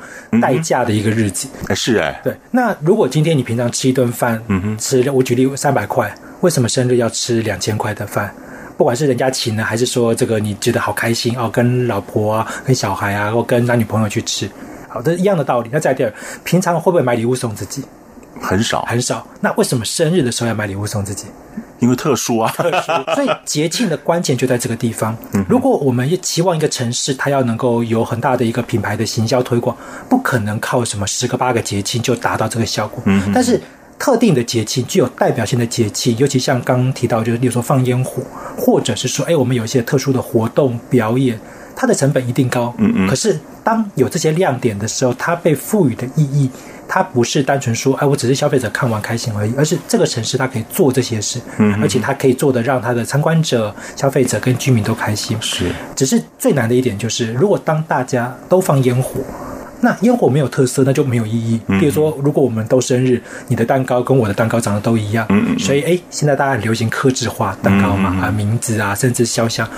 [0.43, 1.49] 代价的一个日子？
[1.69, 2.21] 哎，是哎。
[2.23, 2.35] 对。
[2.51, 8.35] 那如果今天你平常吃一顿饭，嗯哼，吃我举例三百块，为什么生日要吃两千块的饭？
[8.77, 14.49] 不管是人家请呢，还是说这个你觉得好开心哦，跟老婆啊、跟小孩啊，或跟男女朋友去吃，
[14.89, 15.69] 好的一样的道理。
[15.73, 17.85] 那再第二，平常会不会买礼物送自己？
[18.41, 19.27] 很少，很少。
[19.41, 21.27] 那为什么生日的时候要买礼物送自己？
[21.81, 25.17] 因为特殊啊，特殊，所以节庆的关键就在这个地方。
[25.49, 29.77] 如果我们也期望一个城市，它要能够有很大的一个品牌的行销推广，
[30.09, 33.03] 不可能靠什么十个八个节庆就达到这个效果。
[33.33, 33.61] 但是
[33.99, 38.23] 特定的节庆，具有代表性的节庆，尤其像刚刚提到，就是比如说放烟火，
[38.57, 41.39] 或者是说，哎，我们有一些特殊的活动表演，
[41.75, 42.75] 它的成本一定高。
[42.79, 43.09] 嗯嗯。
[43.09, 46.51] 可是当有这些亮点的时候，它被赋予的意义。
[46.89, 55.37] 它不是单纯说，哎，我只是消费者看完开心而已，而是这个城市它可以做这些事，嗯，而且它可以做的让它的参观者、消费者跟居民都开心。
[55.41, 59.21] 是，只是最难的一点就是，如果当大家都放烟火。
[59.81, 61.61] 那烟火没有特色，那就没有意义。
[61.79, 65.27] 比如说，如果我们都生日，你的蛋糕跟我的蛋糕长得都一样，
[65.59, 69.69] 所以哎，现在大家很流行客制化蛋糕嘛，啊，名字啊，甚至肖像。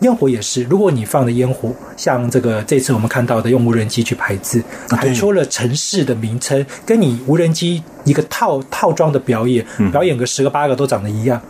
[0.00, 11.40] 烟火也是，如果你放的烟火，像这个这次我们看到的用无人机去排字，还出了城市的名称，跟你无人机一个套套装的表演，表演个十个八个都长得一样。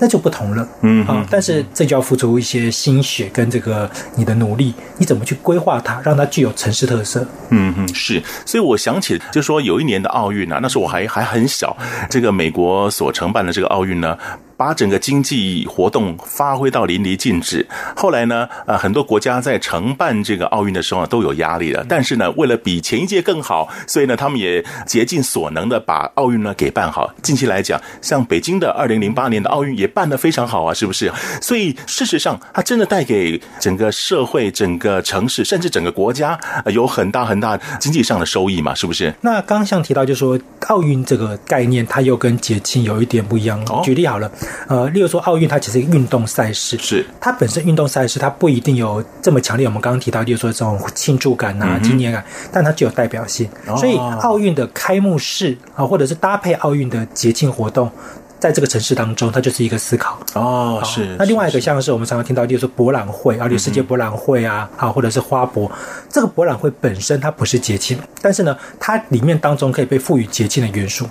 [0.00, 7.20] 那就不同了，嗯啊，但是这就要付出一些心血跟这个你的努力，你怎么去规划它，让它具有城市特色？
[7.50, 11.76] 嗯嗯，是，所以我想起，就是说有一年的奥运啊，那时候我还还很小，
[12.08, 14.16] 这个美国所承办的这个奥运呢。
[14.60, 17.66] 把整个经济活动发挥到淋漓尽致。
[17.96, 27.10] 后来呢，呃，很多国家在承办这个奥运的时候都有压力了，但是呢，为了比前一届更好，所以呢，他们也竭尽所能的把奥运呢给办好。
[27.22, 31.10] 近期来讲，像北京的二零零八年的奥运也办得非常好啊，是不是？
[31.40, 39.14] 所以事实上，它真的带给整个社会、整个城市，甚至整个国家有很大很大经济上的收益嘛，是不是？
[39.22, 40.38] 那刚刚像提到，就是说
[40.68, 43.58] 奥运这个概念，它又跟节庆有一点不一样。
[43.70, 44.30] 哦、举例好了，
[44.68, 49.66] 呃，例如说奥运，它其实运动赛事，是它本身运动赛事，它不一定有这么强烈。
[49.66, 53.48] 我们刚刚提到，例如说这种庆祝感啊、纪念感，但它具有代表性。
[53.66, 57.90] 哦、所以奥运的开幕式啊，或者是搭配奥运的节庆活动。
[58.38, 61.14] 在这个城市当中，它就是一个思考哦，是。
[61.18, 65.70] 那另外一个像是我们常常听到，例如说博览会啊，例如世界博览会啊，啊，或者是花博。
[66.08, 71.06] 这个博览会本身它不是节庆，但是呢，它里面当中可以被赋予节庆的元素。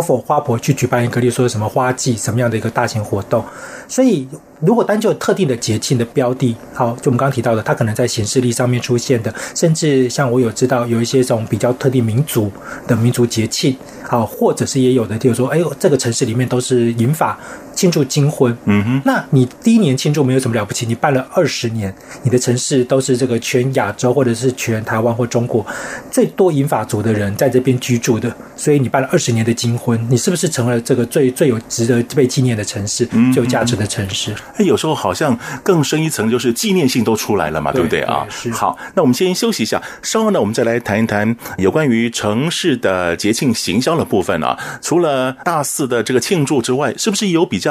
[0.00, 3.44] 花火花博去举办一个，例如说什么花季什么样的一个大型活动，
[3.88, 4.28] 所以。
[4.60, 12.50] 如果单就特定的节庆的标的，好，就我们刚刚提到的，它可能在显示力上面出现的，甚至像我有知道有一些这种比较特定民族
[12.86, 17.38] 的民族节庆，好，或者是也有的，就是说，哎呦，这个城市里面都是银发
[17.76, 25.64] 庆祝金婚，嗯哼，那你第一年庆祝没有什么了不起，你办了二十年，你的城市都是这个全亚洲或者是全台湾或中国
[26.10, 34.34] 最多银发族的人在这边居住的，所以你办了二十年的金婚，你是不是成了这个最最有值得被纪念的城市，最有价值的城市？
[34.56, 38.26] 哎，有时候好像更深一层，就是纪念性都出来了嘛，对，对不对啊？
[38.30, 38.50] 是。
[38.50, 44.58] 好，那我们先休息一下，稍后呢，我们再来谈一谈有关于城市的节庆行销的部分啊。
[44.80, 47.65] 除了大肆的这个庆祝之外，是不是有比较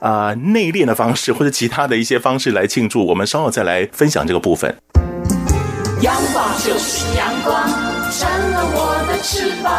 [0.00, 3.06] 啊、内敛的方式，或者其他的一些方式来庆祝？
[3.06, 4.74] 我们稍后再来分享这个部分。
[6.00, 7.68] 阳光就是阳光，
[8.10, 9.70] 成了我的翅膀。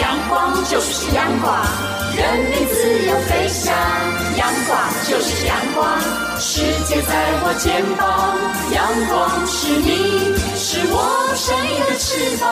[0.00, 1.54] 阳光就是阳光，
[2.16, 3.74] 人民自由飞翔。
[4.38, 6.00] 阳光就是阳光，
[6.38, 7.12] 世界在
[7.44, 8.38] 我肩膀。
[8.72, 8.80] 阳
[9.10, 10.96] 光是你，是我
[11.36, 12.48] 生命的翅膀。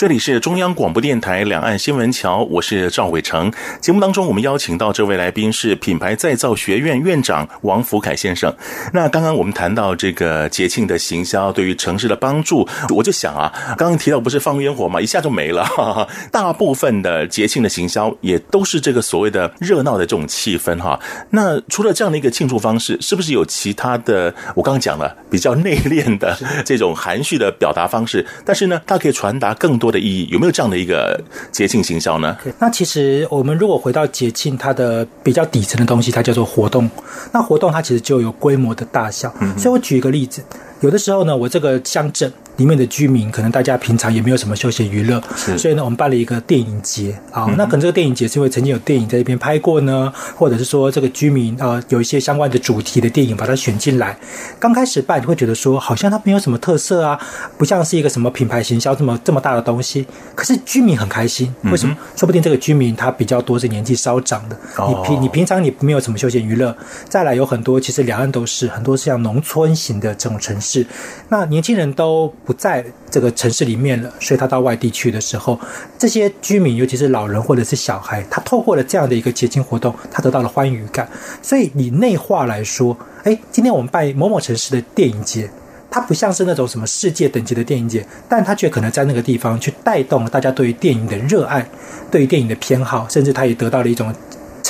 [0.00, 3.52] 这里是中央广播电台两岸新闻桥，我是赵伟成。
[3.82, 8.50] 节目当中，我们邀请到这位来宾是品牌再造学院院长王福凯先生。
[8.94, 15.66] 那刚刚我们谈到这个节庆的行销对于城市的帮助，我就想啊，刚刚提到不是放烟火嘛，一下就没了。
[15.66, 20.98] 哈哈，大部分的节庆的行销也都是这个所谓的热闹的这种气氛哈。
[21.28, 24.34] 那除了这样的一个庆祝方式，是不是有其他的？
[24.54, 26.34] 我刚刚讲了比较内敛的
[26.64, 31.20] 这种含蓄的表达方式，但是呢，它可以传达更多的意义，有没有这样的一个
[31.50, 32.36] 节庆行销呢？
[32.58, 36.88] 那其实我们如果回到节庆，它的比较底层的东西，它叫做活动。
[37.32, 39.34] 那活动它其实就有规模的大小。
[39.40, 40.42] 嗯，所以我举一个例子，
[40.80, 42.32] 有的时候呢，我这个乡镇。
[42.60, 47.46] 里面的居民可能大家平常也没有什么休闲娱乐，是，所以呢，我们办了一个电影节啊。
[47.56, 54.14] 那可能这个电影节是因为曾经有电影在这边拍过呢，或者是说这个居民啊有一些相关的主题的电影把它选进来。
[54.58, 57.18] 刚开始办你会觉得说好像它没有什么特色啊，
[57.56, 60.04] 不像是一个什么品牌行销这么这么大的东西。
[60.34, 61.96] 可是居民很开心，为什么？
[62.14, 64.56] 说不定这个居民他比较多是年纪稍长的。
[64.86, 66.76] 你平你平常你没有什么休闲娱乐，
[67.08, 70.86] 再来有很多其实两岸都是很多是像农村型的这种城市，
[71.30, 72.30] 那年轻人都。
[72.50, 75.56] 不在这个城市里面了，所以他到外地去的时候，
[75.96, 81.08] 这些居民，尤其是老人或者是小孩，他透过了这样的一个节庆活动，他得到了欢愉感。
[81.40, 85.48] 所以以内化来说，哎，今天我们办某某城市的电影节，
[85.92, 91.64] 它不像是那种什么世界等级的电影节，但它却可能在那个地方去带动了大家对于电影的热爱，
[92.10, 94.12] 对于电影的偏好，甚至他也得到了一种。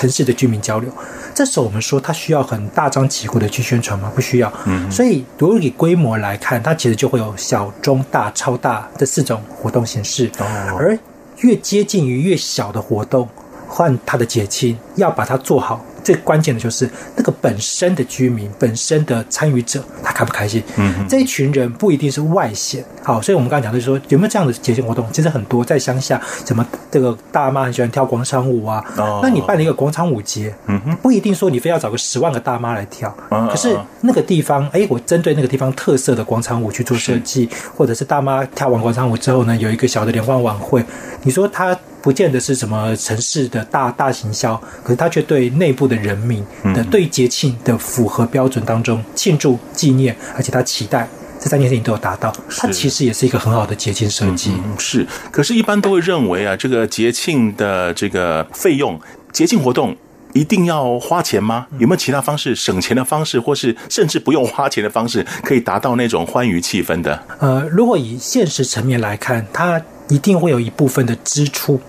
[0.01, 0.91] 城市的居民交流，
[1.35, 4.11] 这时候我们说它需要很大张旗鼓的去宣传吗？
[4.15, 4.51] 不需要。
[4.65, 10.31] 嗯，所以如果以规模来看，它其实就会有小、中、大、超大这四种活动形式。
[10.39, 10.47] 哦，
[10.79, 10.99] 而
[11.41, 13.29] 越接近于越小的活动，
[13.69, 15.85] 换它的节庆，要把它做好。
[16.03, 20.63] 最关键的就是那个本身的居民、本身的参与者，他开不开心？
[20.77, 22.85] 嗯，这一群人不一定是外显。
[23.03, 25.07] 好，所以我们刚才讲的就是说，有没有这样的节庆活动？
[25.13, 28.85] 其实很多，在乡下，什么这个大妈很喜欢跳广场舞啊。
[28.97, 33.15] 哦，那你办了一个广场舞节，嗯哼，不一定说你非要找个十万个大妈来跳。
[33.31, 40.85] 嗯，可是那个地方，哎，我针对那个地方特色的广场舞去做设计，或者是大妈跳完广场舞之后呢，有一个小的联欢晚会。
[41.23, 41.77] 你说他。
[42.03, 46.45] 不见得是什么城市的大大行销，可是它却对内部的人民
[46.75, 54.53] 的对节庆的符合标准当中庆祝纪念，而且他期待这三件事情都有达到，它其实也是一个很好的节庆设计。
[54.53, 58.99] 嗯，是，可是，一般都会认为啊，这个节庆的这个费用，
[59.33, 59.97] 节庆活动
[60.33, 61.67] 一定要花钱吗？
[61.79, 67.23] 有没有其他方式省钱的方式，或是甚至不用花钱的方式，可以达到那种欢愉气氛的？
[67.39, 69.81] 呃，如果以现实层面来看，它。
[70.11, 71.81] 一定会有一部分的支出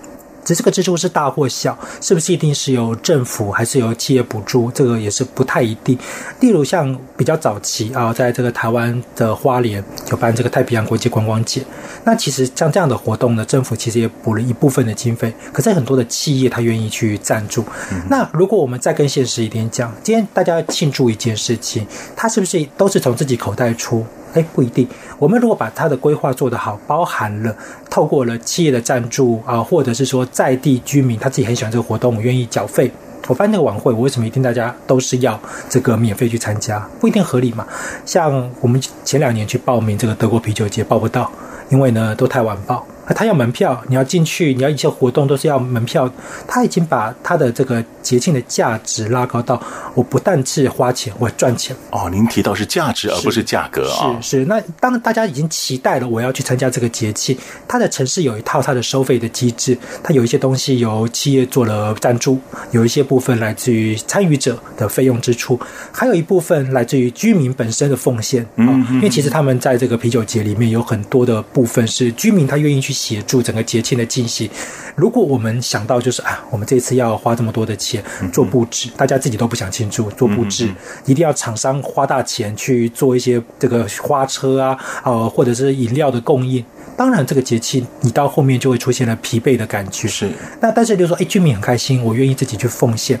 [0.44, 4.72] 只是这个支出是大或小，是不是一定是由政府还是由企业补助？
[4.72, 5.96] 这个也是不太一定。
[6.40, 11.62] 例如像比较早期啊，在这个台湾的花莲有办这个太平洋国际观光节，
[12.02, 17.64] 那其实像这样的活动呢，政府其实也补了一部分的经费，可是很多的企业他愿意去赞助。
[17.92, 24.04] 嗯、那如果我们再更现实一点讲，今天大家要庆祝一件事情，他是不是都是从自己口袋出？
[24.34, 24.86] 哎，不一定。
[25.18, 27.54] 我们如果把它的规划做得好，包含了
[27.90, 32.90] 透过了企业的赞助啊，或者是说在地居民他自己很喜欢这个活动，我愿意缴费。
[33.28, 36.80] 我发现那个晚会，我为什么一定大家都是要这个免费去参加？
[37.00, 37.66] 不一定合理嘛。
[38.04, 41.30] 像我们前两年去报名这个德国啤酒节，报不到，
[41.70, 42.84] 因为呢都太晚报。
[43.14, 46.10] 他要门票，你要进去，你要一些活动都是要门票。
[46.46, 49.60] 他已经把他的这个节庆的价值拉高到，
[49.94, 51.76] 我不但是花钱，我赚钱。
[51.90, 54.18] 哦，您提到是价值而不是价格啊、哦。
[54.22, 57.36] 是是，那当大家已经期待了，我要去参加这个节庆，
[57.66, 62.38] 他的城市有一套他的收费的机制，他有一些东西由企业做了赞助，
[62.70, 65.58] 有一些部分来自于参与者的费用支出，
[65.90, 68.46] 还有一部分来自于居民本身的奉献。
[68.54, 72.91] 嗯，嗯，嗯，因为其实他们在这个啤酒节里面有很多的部分是居民他愿意去。
[72.92, 74.48] 协助整个节庆的进行。
[74.94, 80.68] 如果我们想到就是啊，我们这次要花这么多的钱做布置，大家自己都不想庆祝做布置，
[81.06, 86.62] 一定要厂商花大钱去做一些这个花车啊，呃，或者是饮料的供应。
[86.94, 90.06] 当然，这个节庆你到后面就会出现了疲惫的感觉。
[90.06, 90.30] 是。
[90.60, 93.18] 那但是就是说，哎，居民很开心，我愿意自己去奉献。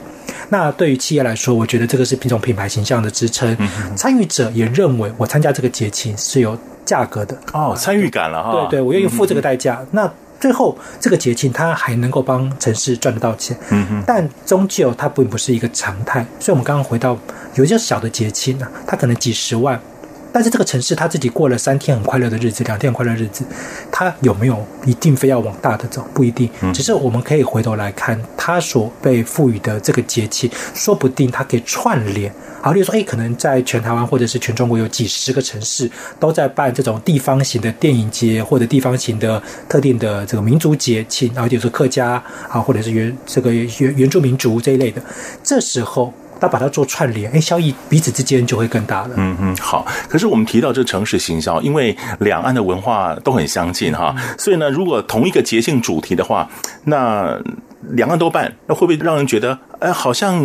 [0.50, 3.56] 那对于企业来说，我觉得这个是品种品牌形象的支撑。
[3.96, 6.58] 参与者也认为，我参加这个节庆是有。
[6.84, 8.52] 价格的哦，参与感了哈。
[8.68, 9.78] 对对，我愿意付这个代价。
[9.80, 13.56] 嗯、那最后这个节庆，它还能够帮城市赚得到钱。
[13.70, 14.04] 嗯哼。
[14.06, 16.26] 但终究它并不是一个常态。
[16.40, 17.16] 所以，我们刚刚回到
[17.54, 19.80] 有一些小的节庆呢，它可能几十万，
[20.32, 23.44] 但是这个城市它自己过了三天很快乐的日子，两天很快乐的日子，
[23.90, 26.04] 它有没有一定非要往大的走？
[26.14, 26.48] 不一定。
[26.72, 32.32] 只是我们可以回头来看，它所被赋予的这个节气，说不定它可以串联。
[32.62, 45.02] 好，例如说，哎，可能在全台湾或者是全中国有几十个城市都在办这种地方型的电影节，或者地方型的特定的这个民族节庆，然后就是客家啊，或者是原这个原原住民族这一类的。
[45.42, 49.10] 这时候，他把它做串联，哎，效益彼此之间就会更大了。
[49.16, 49.86] 嗯嗯，好。
[50.08, 56.50] 可是我们提到这城市行销，因为两岸的文化都很相近哈，所以呢，如果同一个节庆主题的话，
[56.82, 57.40] 那。
[57.90, 60.38] 两岸都办，那会不会让人觉得，哎，好像、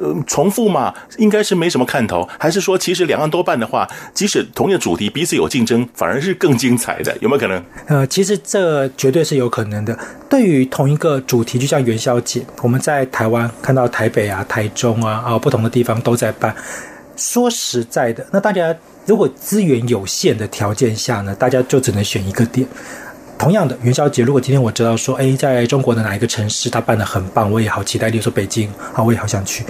[0.00, 0.94] 呃、重复嘛？
[1.18, 7.16] 应该是没什么看头，还是说，其实两岸都办的话，即使同一个主题，彼此有竞争，反而是更精彩的？
[7.20, 7.62] 有没有可能？
[7.86, 9.98] 呃，其实这绝对是有可能的。
[10.28, 16.54] 对于同一个主题，就像元宵节，我们在台湾看到台北啊、台中啊啊不同的地方都在办。
[17.16, 18.74] 说实在的，那大家
[19.06, 22.66] 如果资源有限的条件下呢，大家就只能选一个点。
[23.38, 28.10] 同样的元宵节，如果今天我知道说，哎，在中国的哪一个城市它办的很棒，我也好期待。
[28.10, 29.64] 比如说北京啊，我也好想去。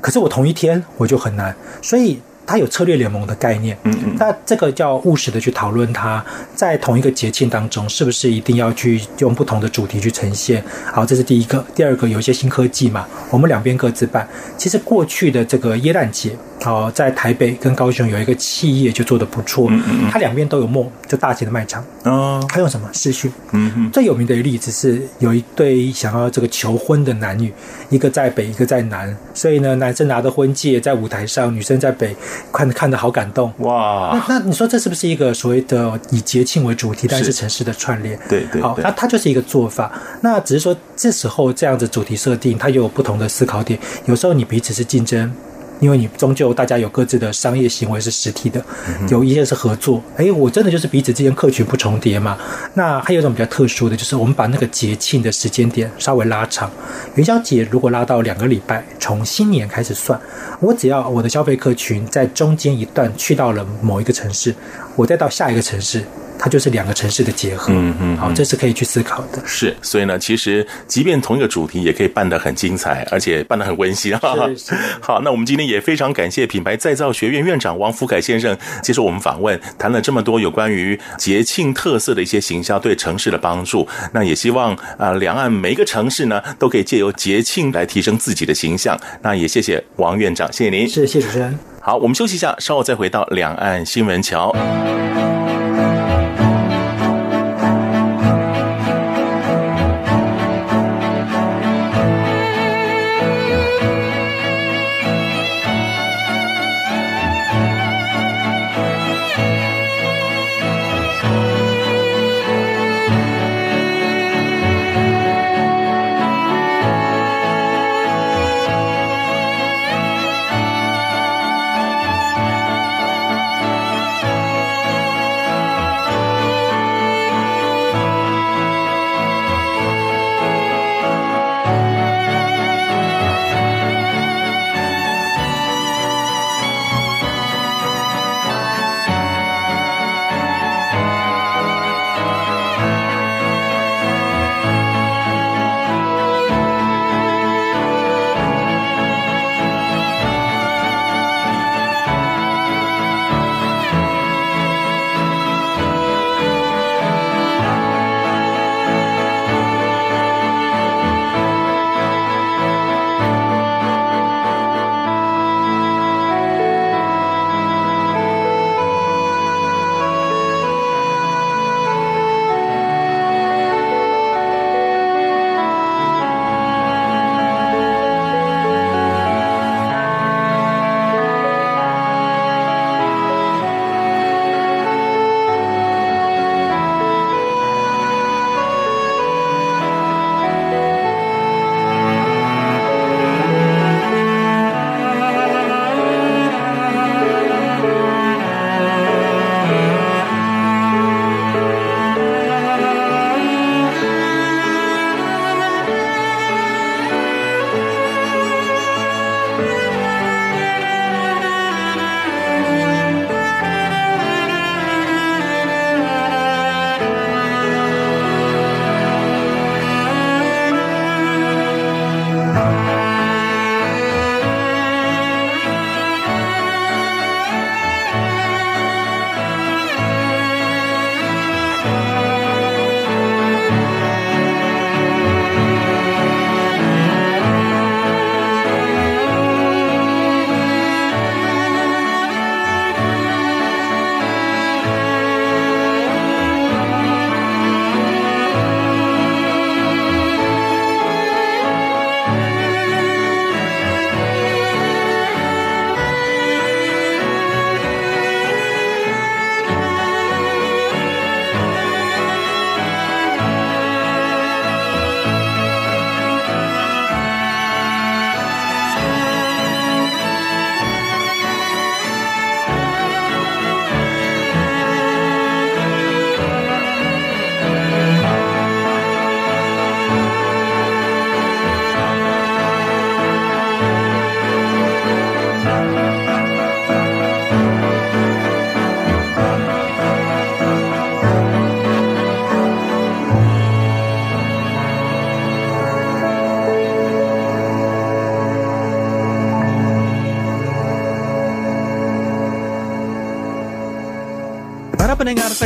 [0.00, 3.76] 可是我同一天我就很难，所以它有策略联盟的概念。
[3.84, 4.16] 嗯嗯。
[4.18, 6.24] 那这个叫务实的去讨论，它
[6.54, 10.64] 在同一个节庆当中，是不是一定要去用不同的主题去呈现？
[10.90, 11.64] 好，这是第一个。
[11.74, 14.26] 第二个，有一些新科技嘛，我们两边各自办。
[14.56, 16.30] 其实过去的这个耶诞节。
[16.60, 21.84] 好，在台北跟高雄有一个企业就做得不错，嗯嗯，它两边都有 mall，就大型的卖场。
[22.02, 23.32] 哦，它用什么视讯？
[23.52, 27.52] 嗯嗯，最有名的例子是有一对想要这个求婚的男女，
[27.90, 32.16] 一个在北，一个在南，所以呢，男生拿着婚戒在舞台上，女生在北，
[32.52, 33.52] 看看的好感动。
[33.58, 38.18] 哇，那那你说这是不是一个所谓的以节庆为主题，但是城市的串联？
[38.28, 39.92] 对对，好，那它就是一个做法。
[40.20, 43.78] 那只是说这时候这样子主题设定，它又有不同的思考点。
[44.06, 45.32] 有时候你彼此是竞争。
[45.80, 48.64] 因为你终究大家有各自的商业行为是实体的，
[49.08, 50.02] 有一些是合作。
[50.16, 52.36] 哎，我真的就是彼此之间客群不重叠嘛。
[52.74, 56.70] 那还有一种比较特殊的就是，我们把那个节庆的时间点稍微拉长。
[57.14, 60.20] 元宵节如果拉到两个礼拜，从新年开始算，
[60.60, 64.54] 我只要我的消费客群在中间一段去到了某一个城市，
[64.96, 66.04] 我再到下一个城市。
[66.38, 69.42] 它就是两个城市的结合，嗯嗯，好，这是可以去思考的。
[69.44, 74.12] 是，所以呢，其实即便同一个主题，也可以办得很精彩，而且办得很温馨。
[74.12, 74.74] 是是。
[75.02, 83.86] 好，那我们今天也非常感谢品牌再造学院院长王福凯先生接受我们访问，谈了这么多有关于节庆特色的一些行销对城市的帮助。
[84.12, 88.98] 那也希望啊，两岸每一个城市呢，都可以借由节庆来提升自己的形象。
[89.22, 90.88] 那也谢谢王院长，谢谢您。
[90.88, 91.58] 谢谢主持人。
[91.80, 94.54] 好，我们休息一下，稍后再回到两岸新闻桥。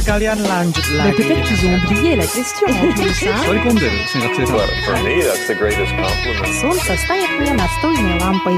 [0.01, 1.15] sekalian lanjut Mais lagi.
[1.17, 3.37] peut-être qu'ils ont oublié la question en tout ça.
[3.45, 4.63] Soikumderu, singkat cerita.
[4.85, 6.53] For me, that's the greatest compliment.
[6.61, 8.57] Солнце стоит мне настольной лампой.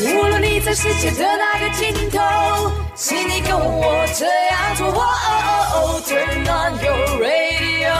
[0.00, 2.18] 无论你在世界的哪个尽头，
[2.94, 4.88] 请你跟我这样做。
[4.88, 5.40] 哦哦
[5.74, 7.94] 哦，Turn on your radio。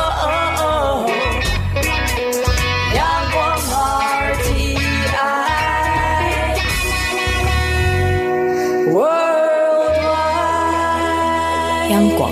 [11.99, 12.31] 央广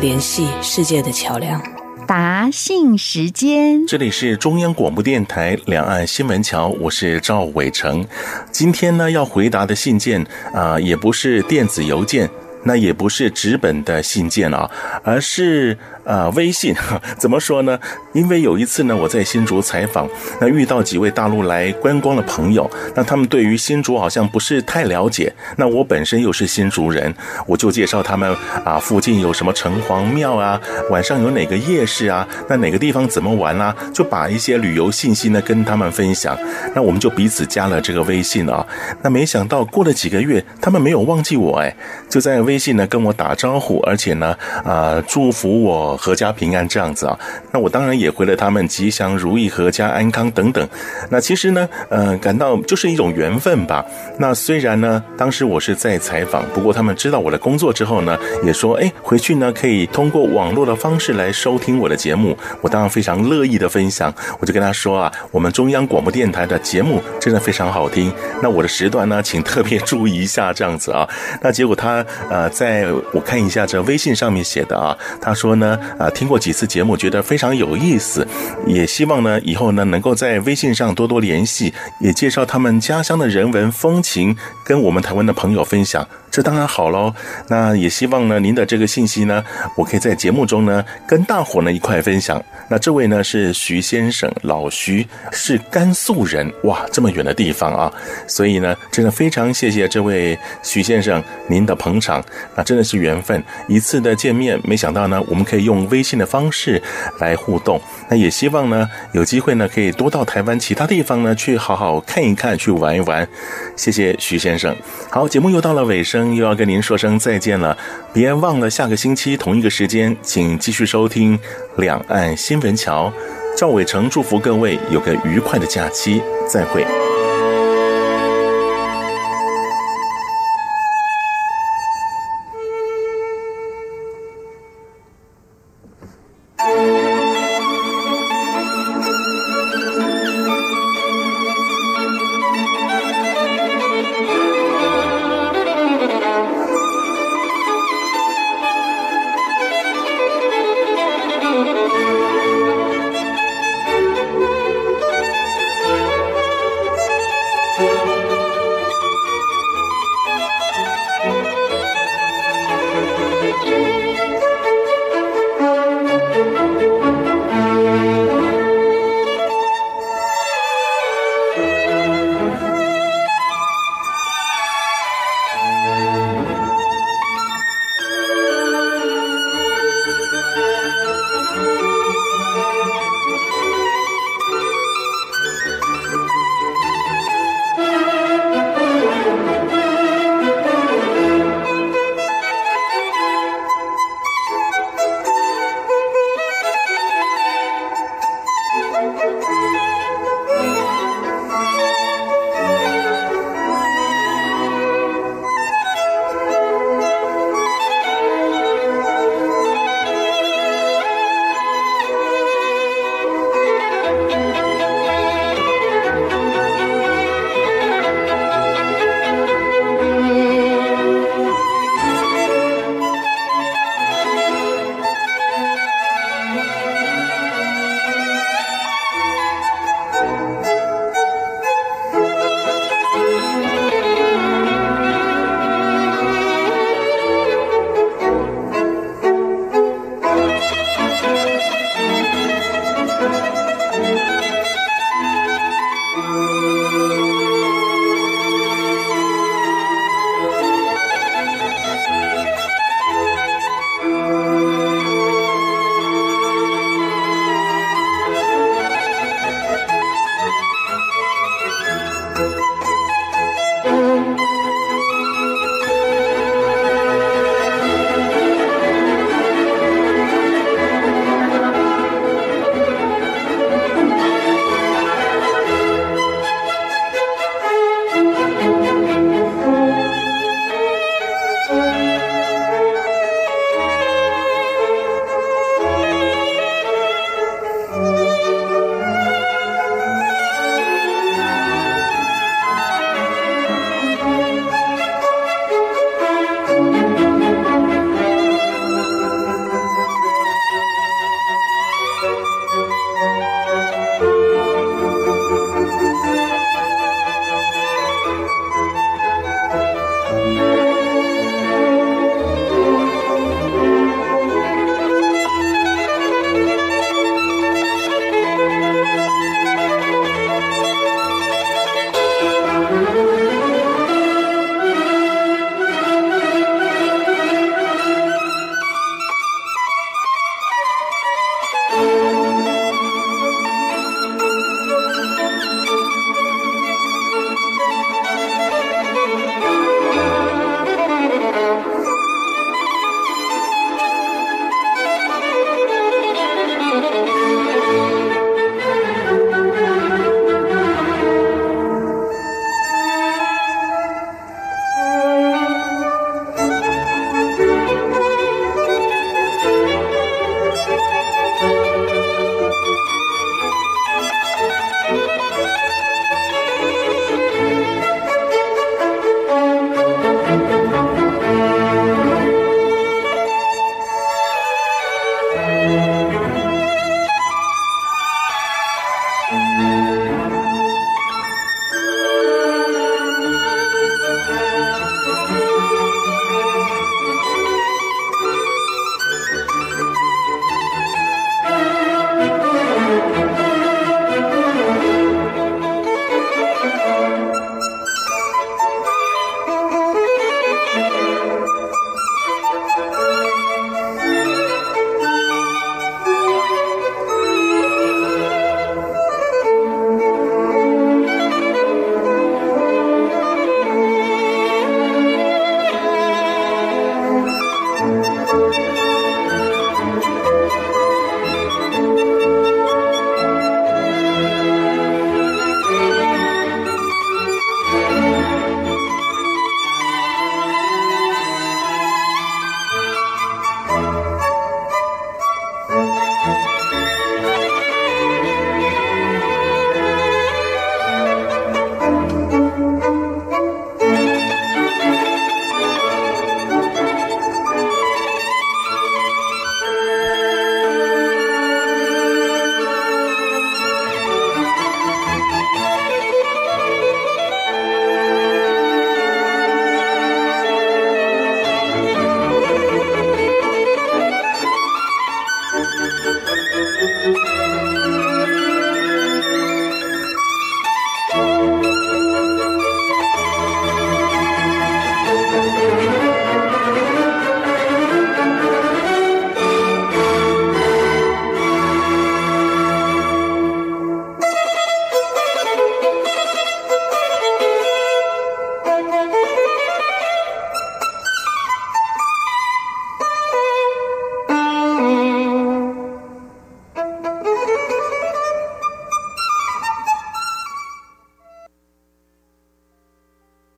[0.00, 1.62] 联系世界的桥梁。
[2.08, 8.02] 答信时间，这里是中央广播电台两岸新闻桥，我是赵伟成。
[8.50, 10.18] 今天呢，要回答的信件
[10.54, 12.26] 啊、呃，也不是电子邮件。
[12.64, 14.70] 那也不是纸本的信件啊，
[15.02, 16.74] 而是呃微信。
[17.18, 17.78] 怎么说呢？
[18.14, 20.08] 因为有一次呢，我在新竹采访，
[20.40, 25.30] 那遇到几位大陆来观光的朋友，那他们对于新竹好像不是太了解。
[25.56, 27.14] 那我本身又是新竹人，
[27.46, 28.34] 我就介绍他们
[28.64, 30.58] 啊，附近有什么城隍庙啊，
[30.90, 36.38] 晚上有哪个夜市啊，那哪个地方怎么玩啊，就把一些旅游信息呢跟他们分享。
[36.74, 38.66] 那我们就彼此加了这个微信啊。
[39.02, 41.76] 那没想到过了几个月，他们没有忘记我哎，
[42.08, 42.62] 就在微。
[42.62, 47.18] 信呢跟我打招呼，而且呢，啊、祝福我阖家平安这样子啊。
[47.50, 50.66] 那我当然也回了他们吉祥如意、阖家安康等等。
[51.10, 53.84] 那其实呢，呃，感到就是一种缘分吧。
[54.18, 62.36] 那虽然呢，当时我是在采访，不过他们知道我的工作之后呢，也说，哎，回去呢可以通过网络的方式来收听我的节目。
[62.60, 68.12] 我当然非常乐意的分享，我就跟他说啊，我们中央广播电台的节目真的非常好听。
[68.40, 71.08] 那我的时段呢，请特别注意一下这样子啊。
[71.42, 72.52] 那结果他呃。
[72.52, 78.26] 在我看一下这微信上面写的啊，他说呢，啊，听过几次节目，觉得非常有意思，
[78.66, 86.06] 也希望呢以后呢能够在微信上多多联系，也介绍他们家乡的人文风情，跟我们台湾的朋友分享。
[86.30, 87.12] 这当然好喽，
[87.48, 89.44] 那也希望呢，您的这个信息呢，
[89.76, 92.42] 我可以在节目中呢，跟大伙呢一块分享。
[92.70, 97.92] 那这位呢是徐先生，老徐是甘肃人，哇，这么远的地方啊，
[98.26, 102.24] 所以呢，真的非常谢谢这位徐先生您的捧场，
[102.56, 106.82] 那真的是缘分，一次的见面，没想到呢，我们可以用微信的方式
[107.20, 107.78] 来互动。
[108.08, 113.28] 那也希望呢，有机会呢，可以多到台湾其他地方呢，去好好看一看，去玩一玩。
[113.76, 114.76] 谢谢徐先先生。
[115.08, 116.34] 好，节目又到了尾声。
[116.34, 117.74] 又要跟您说声再见了，
[118.12, 121.38] 别忘了下个星期同一个时间，请继续收听
[121.76, 123.10] 《两岸新闻桥》。
[123.56, 127.01] 赵伟成祝福各位有个愉快的假期，再会。